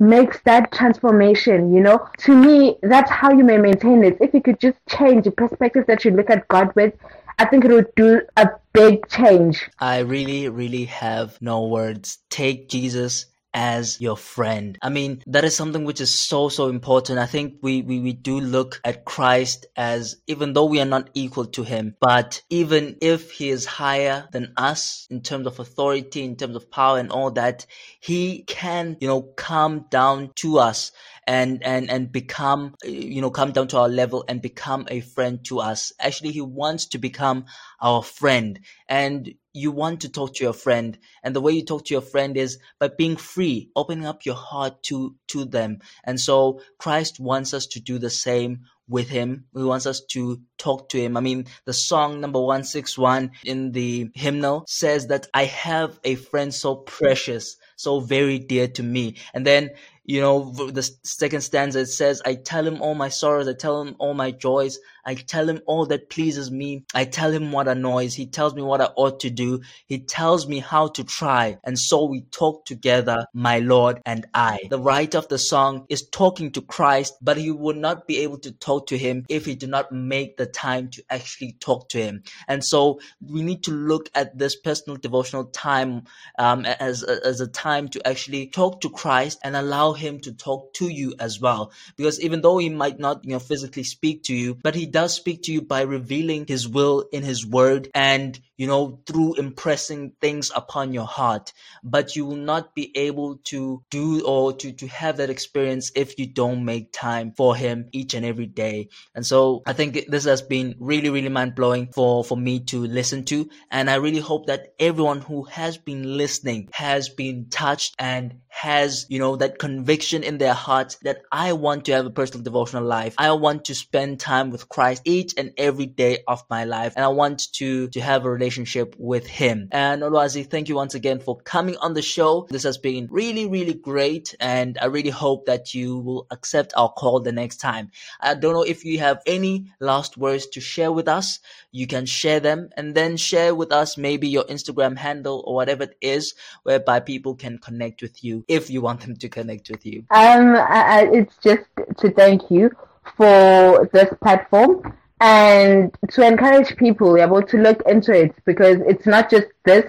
makes 0.00 0.40
that 0.42 0.72
transformation 0.72 1.72
you 1.72 1.80
know? 1.80 2.00
To 2.18 2.34
me 2.34 2.76
that's 2.82 3.10
how 3.10 3.30
you 3.30 3.44
may 3.44 3.58
maintain 3.58 4.02
it. 4.02 4.16
If 4.20 4.34
you 4.34 4.42
could 4.42 4.58
just 4.58 4.78
change 4.88 5.27
the 5.28 5.48
perspective 5.48 5.84
that 5.86 6.04
you 6.04 6.10
look 6.12 6.30
at 6.30 6.48
God 6.48 6.74
with, 6.74 6.94
I 7.38 7.44
think 7.44 7.64
it 7.64 7.70
would 7.70 7.94
do 7.94 8.22
a 8.36 8.48
big 8.72 9.06
change. 9.08 9.68
I 9.78 9.98
really, 9.98 10.48
really 10.48 10.86
have 10.86 11.40
no 11.40 11.66
words. 11.66 12.18
Take 12.30 12.68
Jesus 12.68 13.26
as 13.54 14.00
your 14.00 14.16
friend. 14.16 14.78
I 14.82 14.88
mean, 14.88 15.22
that 15.26 15.44
is 15.44 15.56
something 15.56 15.84
which 15.84 16.00
is 16.00 16.26
so, 16.26 16.48
so 16.48 16.68
important. 16.68 17.18
I 17.18 17.26
think 17.26 17.54
we, 17.62 17.82
we, 17.82 18.00
we 18.00 18.12
do 18.12 18.40
look 18.40 18.80
at 18.84 19.04
Christ 19.04 19.66
as, 19.76 20.16
even 20.26 20.52
though 20.52 20.66
we 20.66 20.80
are 20.80 20.86
not 20.86 21.10
equal 21.14 21.46
to 21.46 21.62
him, 21.62 21.94
but 22.00 22.42
even 22.50 22.96
if 23.00 23.32
he 23.32 23.50
is 23.50 23.64
higher 23.66 24.28
than 24.32 24.52
us 24.56 25.06
in 25.10 25.22
terms 25.22 25.46
of 25.46 25.58
authority, 25.58 26.24
in 26.24 26.36
terms 26.36 26.56
of 26.56 26.70
power 26.70 26.98
and 26.98 27.10
all 27.10 27.30
that, 27.32 27.66
he 28.00 28.42
can, 28.42 28.96
you 29.00 29.08
know, 29.08 29.22
come 29.22 29.86
down 29.90 30.30
to 30.36 30.58
us 30.58 30.92
and 31.28 31.62
and 31.62 31.90
and 31.90 32.10
become 32.10 32.74
you 32.82 33.20
know 33.20 33.30
come 33.30 33.52
down 33.52 33.68
to 33.68 33.76
our 33.76 33.88
level 33.88 34.24
and 34.28 34.40
become 34.40 34.86
a 34.90 35.00
friend 35.00 35.44
to 35.44 35.60
us 35.60 35.92
actually 36.00 36.32
he 36.32 36.40
wants 36.40 36.86
to 36.86 36.96
become 36.96 37.44
our 37.82 38.02
friend 38.02 38.60
and 38.88 39.34
you 39.58 39.70
want 39.70 40.00
to 40.00 40.08
talk 40.08 40.34
to 40.34 40.44
your 40.44 40.52
friend 40.52 40.98
and 41.22 41.34
the 41.34 41.40
way 41.40 41.52
you 41.52 41.64
talk 41.64 41.84
to 41.84 41.94
your 41.94 42.02
friend 42.02 42.36
is 42.36 42.58
by 42.78 42.88
being 42.88 43.16
free 43.16 43.70
opening 43.76 44.06
up 44.06 44.24
your 44.24 44.34
heart 44.34 44.82
to 44.82 45.14
to 45.26 45.44
them 45.44 45.78
and 46.04 46.20
so 46.20 46.60
christ 46.78 47.20
wants 47.20 47.52
us 47.52 47.66
to 47.66 47.80
do 47.80 47.98
the 47.98 48.10
same 48.10 48.60
with 48.88 49.08
him. 49.08 49.44
He 49.54 49.62
wants 49.62 49.86
us 49.86 50.00
to 50.12 50.40
talk 50.56 50.88
to 50.90 50.98
him. 50.98 51.16
I 51.16 51.20
mean, 51.20 51.46
the 51.66 51.72
song 51.72 52.20
number 52.20 52.40
161 52.40 53.32
in 53.44 53.72
the 53.72 54.10
hymnal 54.14 54.64
says 54.66 55.08
that 55.08 55.26
I 55.34 55.44
have 55.44 56.00
a 56.04 56.14
friend 56.14 56.52
so 56.52 56.76
precious, 56.76 57.56
so 57.76 58.00
very 58.00 58.38
dear 58.38 58.66
to 58.68 58.82
me. 58.82 59.16
And 59.34 59.46
then 59.46 59.70
you 60.08 60.22
know, 60.22 60.50
the 60.52 60.90
second 61.04 61.42
stanza, 61.42 61.80
it 61.80 61.86
says, 61.86 62.22
I 62.24 62.36
tell 62.36 62.66
him 62.66 62.80
all 62.80 62.94
my 62.94 63.10
sorrows. 63.10 63.46
I 63.46 63.52
tell 63.52 63.82
him 63.82 63.94
all 63.98 64.14
my 64.14 64.30
joys. 64.30 64.78
I 65.08 65.14
tell 65.14 65.48
him 65.48 65.62
all 65.64 65.86
that 65.86 66.10
pleases 66.10 66.50
me. 66.50 66.84
I 66.94 67.06
tell 67.06 67.32
him 67.32 67.50
what 67.50 67.66
annoys. 67.66 68.12
He 68.12 68.26
tells 68.26 68.54
me 68.54 68.60
what 68.60 68.82
I 68.82 68.90
ought 68.94 69.20
to 69.20 69.30
do. 69.30 69.62
He 69.86 70.00
tells 70.00 70.46
me 70.46 70.58
how 70.58 70.88
to 70.88 71.02
try. 71.02 71.56
And 71.64 71.78
so 71.78 72.04
we 72.04 72.20
talk 72.30 72.66
together, 72.66 73.24
my 73.32 73.60
Lord 73.60 74.02
and 74.04 74.26
I. 74.34 74.58
The 74.68 74.78
writer 74.78 75.16
of 75.16 75.28
the 75.28 75.38
song 75.38 75.86
is 75.88 76.06
talking 76.10 76.52
to 76.52 76.60
Christ, 76.60 77.14
but 77.22 77.38
he 77.38 77.50
would 77.50 77.78
not 77.78 78.06
be 78.06 78.18
able 78.18 78.36
to 78.40 78.52
talk 78.52 78.88
to 78.88 78.98
him 78.98 79.24
if 79.30 79.46
he 79.46 79.54
did 79.54 79.70
not 79.70 79.90
make 79.92 80.36
the 80.36 80.44
time 80.44 80.90
to 80.90 81.02
actually 81.08 81.52
talk 81.52 81.88
to 81.88 81.98
him. 81.98 82.22
And 82.46 82.62
so 82.62 83.00
we 83.26 83.40
need 83.40 83.64
to 83.64 83.70
look 83.70 84.10
at 84.14 84.36
this 84.36 84.56
personal 84.56 84.98
devotional 84.98 85.46
time 85.46 86.02
um, 86.38 86.66
as, 86.66 87.02
as 87.02 87.40
a 87.40 87.48
time 87.48 87.88
to 87.88 88.06
actually 88.06 88.48
talk 88.48 88.82
to 88.82 88.90
Christ 88.90 89.38
and 89.42 89.56
allow 89.56 89.94
him 89.94 90.20
to 90.20 90.32
talk 90.34 90.74
to 90.74 90.88
you 90.88 91.14
as 91.18 91.40
well. 91.40 91.72
Because 91.96 92.20
even 92.20 92.42
though 92.42 92.58
he 92.58 92.68
might 92.68 92.98
not, 92.98 93.24
you 93.24 93.30
know, 93.30 93.38
physically 93.38 93.84
speak 93.84 94.24
to 94.24 94.34
you, 94.34 94.58
but 94.62 94.74
he 94.74 94.84
does 94.84 94.97
speak 95.06 95.44
to 95.44 95.52
you 95.52 95.62
by 95.62 95.82
revealing 95.82 96.46
his 96.46 96.66
will 96.68 97.08
in 97.12 97.22
his 97.22 97.46
word 97.46 97.88
and 97.94 98.38
you 98.58 98.66
know, 98.66 99.00
through 99.06 99.36
impressing 99.36 100.12
things 100.20 100.50
upon 100.54 100.92
your 100.92 101.06
heart. 101.06 101.52
But 101.82 102.16
you 102.16 102.26
will 102.26 102.36
not 102.36 102.74
be 102.74 102.94
able 102.96 103.36
to 103.44 103.82
do 103.88 104.26
or 104.26 104.52
to, 104.54 104.72
to 104.72 104.88
have 104.88 105.16
that 105.18 105.30
experience 105.30 105.92
if 105.94 106.18
you 106.18 106.26
don't 106.26 106.64
make 106.64 106.92
time 106.92 107.32
for 107.36 107.54
him 107.54 107.88
each 107.92 108.14
and 108.14 108.26
every 108.26 108.46
day. 108.46 108.88
And 109.14 109.24
so 109.24 109.62
I 109.64 109.72
think 109.72 110.06
this 110.08 110.24
has 110.24 110.42
been 110.42 110.74
really, 110.80 111.08
really 111.08 111.28
mind 111.28 111.54
blowing 111.54 111.92
for, 111.92 112.24
for 112.24 112.36
me 112.36 112.60
to 112.64 112.84
listen 112.84 113.24
to. 113.26 113.48
And 113.70 113.88
I 113.88 113.94
really 113.94 114.18
hope 114.18 114.46
that 114.46 114.74
everyone 114.78 115.20
who 115.20 115.44
has 115.44 115.78
been 115.78 116.16
listening 116.16 116.68
has 116.72 117.08
been 117.08 117.46
touched 117.48 117.94
and 117.98 118.40
has, 118.48 119.06
you 119.08 119.20
know, 119.20 119.36
that 119.36 119.60
conviction 119.60 120.24
in 120.24 120.38
their 120.38 120.54
hearts 120.54 120.96
that 121.02 121.22
I 121.30 121.52
want 121.52 121.84
to 121.84 121.92
have 121.92 122.06
a 122.06 122.10
personal 122.10 122.42
devotional 122.42 122.82
life. 122.82 123.14
I 123.18 123.30
want 123.32 123.66
to 123.66 123.74
spend 123.76 124.18
time 124.18 124.50
with 124.50 124.68
Christ 124.68 125.02
each 125.04 125.34
and 125.36 125.52
every 125.56 125.86
day 125.86 126.24
of 126.26 126.42
my 126.50 126.64
life. 126.64 126.94
And 126.96 127.04
I 127.04 127.08
want 127.08 127.52
to, 127.52 127.86
to 127.88 128.00
have 128.00 128.24
a 128.24 128.30
relationship 128.30 128.47
relationship 128.48 128.94
with 128.98 129.26
him. 129.26 129.68
And 129.72 130.00
Nolwazi, 130.00 130.48
thank 130.48 130.70
you 130.70 130.76
once 130.76 130.94
again 130.94 131.20
for 131.20 131.36
coming 131.36 131.76
on 131.82 131.92
the 131.92 132.00
show. 132.00 132.46
This 132.48 132.62
has 132.62 132.78
been 132.78 133.06
really, 133.10 133.46
really 133.46 133.74
great. 133.74 134.34
And 134.40 134.78
I 134.80 134.86
really 134.86 135.10
hope 135.10 135.44
that 135.46 135.74
you 135.74 135.98
will 135.98 136.26
accept 136.30 136.72
our 136.74 136.90
call 136.90 137.20
the 137.20 137.32
next 137.32 137.58
time. 137.58 137.90
I 138.20 138.34
don't 138.34 138.54
know 138.54 138.62
if 138.62 138.86
you 138.86 139.00
have 139.00 139.20
any 139.26 139.66
last 139.80 140.16
words 140.16 140.46
to 140.54 140.60
share 140.60 140.90
with 140.90 141.08
us. 141.08 141.40
You 141.72 141.86
can 141.86 142.06
share 142.06 142.40
them 142.40 142.70
and 142.74 142.94
then 142.94 143.18
share 143.18 143.54
with 143.54 143.70
us 143.70 143.98
maybe 143.98 144.28
your 144.28 144.44
Instagram 144.44 144.96
handle 144.96 145.44
or 145.46 145.54
whatever 145.54 145.82
it 145.82 145.96
is 146.00 146.34
whereby 146.62 147.00
people 147.00 147.34
can 147.34 147.58
connect 147.58 148.00
with 148.00 148.24
you 148.24 148.44
if 148.48 148.70
you 148.70 148.80
want 148.80 149.00
them 149.02 149.16
to 149.16 149.28
connect 149.28 149.68
with 149.68 149.84
you. 149.84 149.98
Um, 150.10 150.56
I, 150.56 151.06
it's 151.12 151.36
just 151.44 151.66
to 151.98 152.10
thank 152.10 152.50
you 152.50 152.70
for 153.16 153.88
this 153.92 154.08
platform 154.22 154.97
and 155.20 155.96
to 156.10 156.26
encourage 156.26 156.76
people 156.76 157.16
able 157.18 157.42
to 157.42 157.56
look 157.58 157.82
into 157.86 158.12
it 158.12 158.34
because 158.44 158.78
it's 158.86 159.06
not 159.06 159.30
just 159.30 159.46
this 159.64 159.84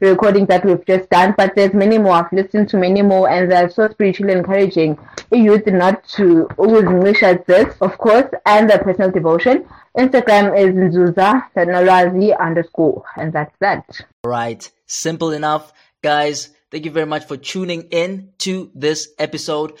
recording 0.00 0.46
that 0.46 0.64
we've 0.64 0.84
just 0.86 1.08
done, 1.10 1.34
but 1.36 1.54
there's 1.54 1.72
many 1.72 1.98
more. 1.98 2.12
I've 2.12 2.32
listened 2.32 2.68
to 2.70 2.76
many 2.76 3.02
more, 3.02 3.28
and 3.28 3.50
they're 3.50 3.70
so 3.70 3.88
spiritually 3.88 4.32
encouraging. 4.32 4.98
Youth 5.32 5.66
not 5.66 6.06
to 6.16 6.46
always 6.58 6.84
wish 6.84 7.22
at 7.22 7.46
this, 7.46 7.74
of 7.80 7.96
course, 7.98 8.30
and 8.46 8.68
the 8.68 8.78
personal 8.78 9.10
devotion. 9.10 9.66
Instagram 9.96 10.58
is 10.58 10.74
Nzuza 10.74 11.44
Nolwazi 11.56 12.38
underscore, 12.38 13.04
and 13.16 13.32
that's 13.32 13.54
that. 13.60 13.84
Right, 14.24 14.68
simple 14.86 15.32
enough, 15.32 15.72
guys. 16.02 16.50
Thank 16.70 16.84
you 16.84 16.90
very 16.90 17.06
much 17.06 17.26
for 17.26 17.36
tuning 17.36 17.82
in 17.90 18.30
to 18.38 18.70
this 18.74 19.08
episode. 19.18 19.74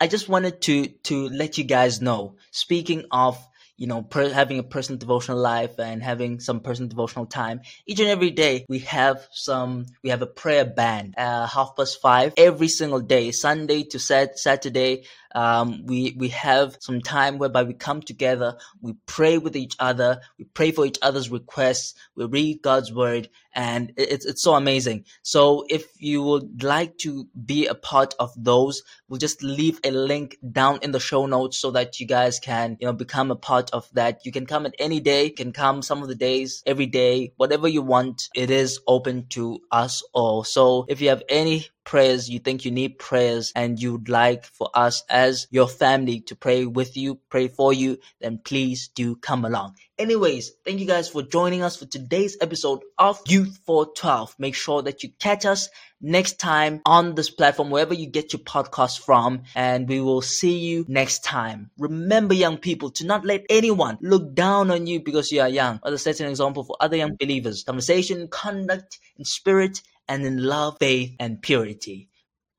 I 0.00 0.06
just 0.06 0.28
wanted 0.28 0.62
to 0.62 0.86
to 1.04 1.28
let 1.28 1.58
you 1.58 1.64
guys 1.64 2.00
know. 2.00 2.36
Speaking 2.52 3.04
of 3.10 3.36
you 3.78 3.86
know, 3.86 4.02
per- 4.02 4.28
having 4.30 4.58
a 4.58 4.62
personal 4.64 4.98
devotional 4.98 5.38
life 5.38 5.78
and 5.78 6.02
having 6.02 6.40
some 6.40 6.60
personal 6.60 6.88
devotional 6.88 7.26
time. 7.26 7.62
Each 7.86 8.00
and 8.00 8.08
every 8.08 8.30
day 8.30 8.66
we 8.68 8.80
have 8.80 9.26
some, 9.30 9.86
we 10.02 10.10
have 10.10 10.20
a 10.20 10.26
prayer 10.26 10.64
band, 10.64 11.14
uh, 11.16 11.46
half 11.46 11.76
past 11.76 12.00
five 12.02 12.34
every 12.36 12.68
single 12.68 13.00
day, 13.00 13.30
Sunday 13.30 13.84
to 13.84 13.98
sat- 13.98 14.38
Saturday. 14.38 15.04
Um, 15.34 15.86
we, 15.86 16.14
we 16.18 16.28
have 16.30 16.76
some 16.80 17.00
time 17.00 17.38
whereby 17.38 17.62
we 17.62 17.74
come 17.74 18.02
together, 18.02 18.56
we 18.80 18.94
pray 19.06 19.38
with 19.38 19.56
each 19.56 19.76
other, 19.78 20.20
we 20.38 20.44
pray 20.44 20.72
for 20.72 20.84
each 20.84 20.98
other's 21.00 21.30
requests, 21.30 21.94
we 22.16 22.24
read 22.24 22.62
God's 22.62 22.92
word, 22.92 23.28
and 23.54 23.92
it's, 23.96 24.24
it's 24.24 24.42
so 24.42 24.54
amazing. 24.54 25.04
So 25.22 25.64
if 25.68 25.86
you 25.98 26.22
would 26.22 26.62
like 26.62 26.96
to 26.98 27.28
be 27.44 27.66
a 27.66 27.74
part 27.74 28.14
of 28.18 28.32
those, 28.36 28.82
we'll 29.08 29.18
just 29.18 29.42
leave 29.42 29.80
a 29.84 29.90
link 29.90 30.36
down 30.52 30.78
in 30.82 30.92
the 30.92 31.00
show 31.00 31.26
notes 31.26 31.58
so 31.58 31.70
that 31.72 32.00
you 32.00 32.06
guys 32.06 32.38
can, 32.38 32.76
you 32.80 32.86
know, 32.86 32.92
become 32.92 33.30
a 33.30 33.36
part 33.36 33.70
of 33.70 33.88
that. 33.94 34.24
You 34.24 34.32
can 34.32 34.46
come 34.46 34.66
at 34.66 34.74
any 34.78 35.00
day, 35.00 35.24
you 35.24 35.34
can 35.34 35.52
come 35.52 35.82
some 35.82 36.02
of 36.02 36.08
the 36.08 36.14
days, 36.14 36.62
every 36.66 36.86
day, 36.86 37.32
whatever 37.36 37.68
you 37.68 37.82
want. 37.82 38.28
It 38.34 38.50
is 38.50 38.80
open 38.86 39.26
to 39.30 39.60
us 39.70 40.02
all. 40.12 40.44
So 40.44 40.86
if 40.88 41.00
you 41.00 41.08
have 41.08 41.22
any 41.28 41.66
prayers, 41.84 42.28
you 42.28 42.38
think 42.38 42.64
you 42.64 42.70
need 42.70 42.98
prayers 42.98 43.52
and 43.56 43.80
you'd 43.80 44.08
like 44.08 44.44
for 44.44 44.70
us 44.74 45.02
as 45.08 45.46
your 45.50 45.68
family 45.68 46.20
to 46.20 46.36
pray 46.36 46.66
with 46.66 46.96
you, 46.96 47.18
pray 47.30 47.48
for 47.48 47.72
you, 47.72 47.98
then 48.20 48.40
please 48.44 48.88
do 48.88 49.16
come 49.16 49.44
along. 49.44 49.76
Anyways, 49.98 50.52
thank 50.64 50.78
you 50.78 50.86
guys 50.86 51.08
for 51.08 51.22
joining 51.22 51.64
us 51.64 51.76
for 51.76 51.84
today's 51.84 52.36
episode 52.40 52.82
of 52.98 53.20
Youth 53.26 53.58
412. 53.66 54.36
Make 54.38 54.54
sure 54.54 54.80
that 54.82 55.02
you 55.02 55.10
catch 55.18 55.44
us 55.44 55.70
next 56.00 56.38
time 56.38 56.80
on 56.86 57.16
this 57.16 57.30
platform, 57.30 57.70
wherever 57.70 57.94
you 57.94 58.06
get 58.06 58.32
your 58.32 58.38
podcast 58.38 59.00
from, 59.00 59.42
and 59.56 59.88
we 59.88 60.00
will 60.00 60.22
see 60.22 60.58
you 60.58 60.84
next 60.86 61.24
time. 61.24 61.72
Remember, 61.78 62.32
young 62.32 62.58
people, 62.58 62.90
to 62.92 63.06
not 63.06 63.26
let 63.26 63.44
anyone 63.50 63.98
look 64.00 64.36
down 64.36 64.70
on 64.70 64.86
you 64.86 65.00
because 65.00 65.32
you 65.32 65.40
are 65.40 65.48
young. 65.48 65.80
Other 65.82 65.98
set 65.98 66.20
an 66.20 66.28
example 66.28 66.62
for 66.62 66.76
other 66.78 66.96
young 66.96 67.16
believers. 67.18 67.64
Conversation, 67.64 68.28
conduct, 68.28 69.00
in 69.16 69.24
spirit, 69.24 69.82
and 70.06 70.24
in 70.24 70.40
love, 70.40 70.76
faith, 70.78 71.16
and 71.18 71.42
purity. 71.42 72.08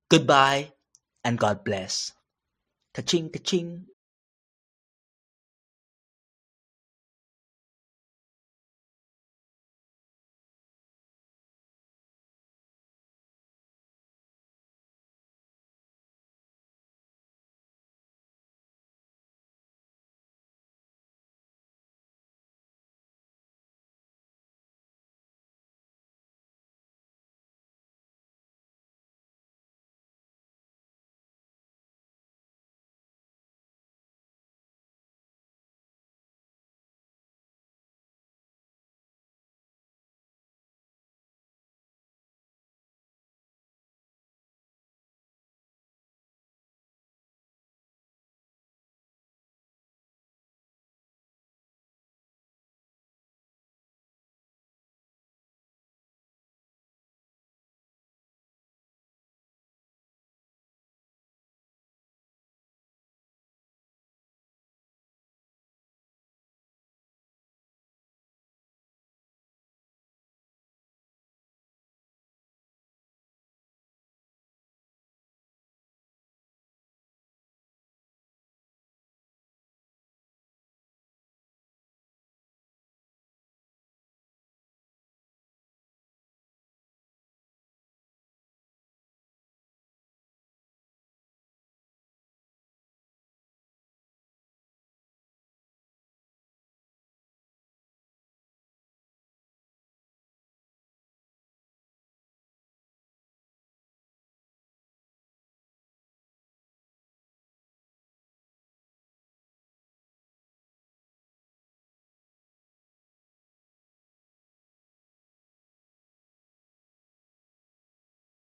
Goodbye, 0.10 0.74
and 1.24 1.40
God 1.40 1.64
bless. 1.64 2.12
Ka-ching, 2.96 3.30
ka-ching. 3.30 3.86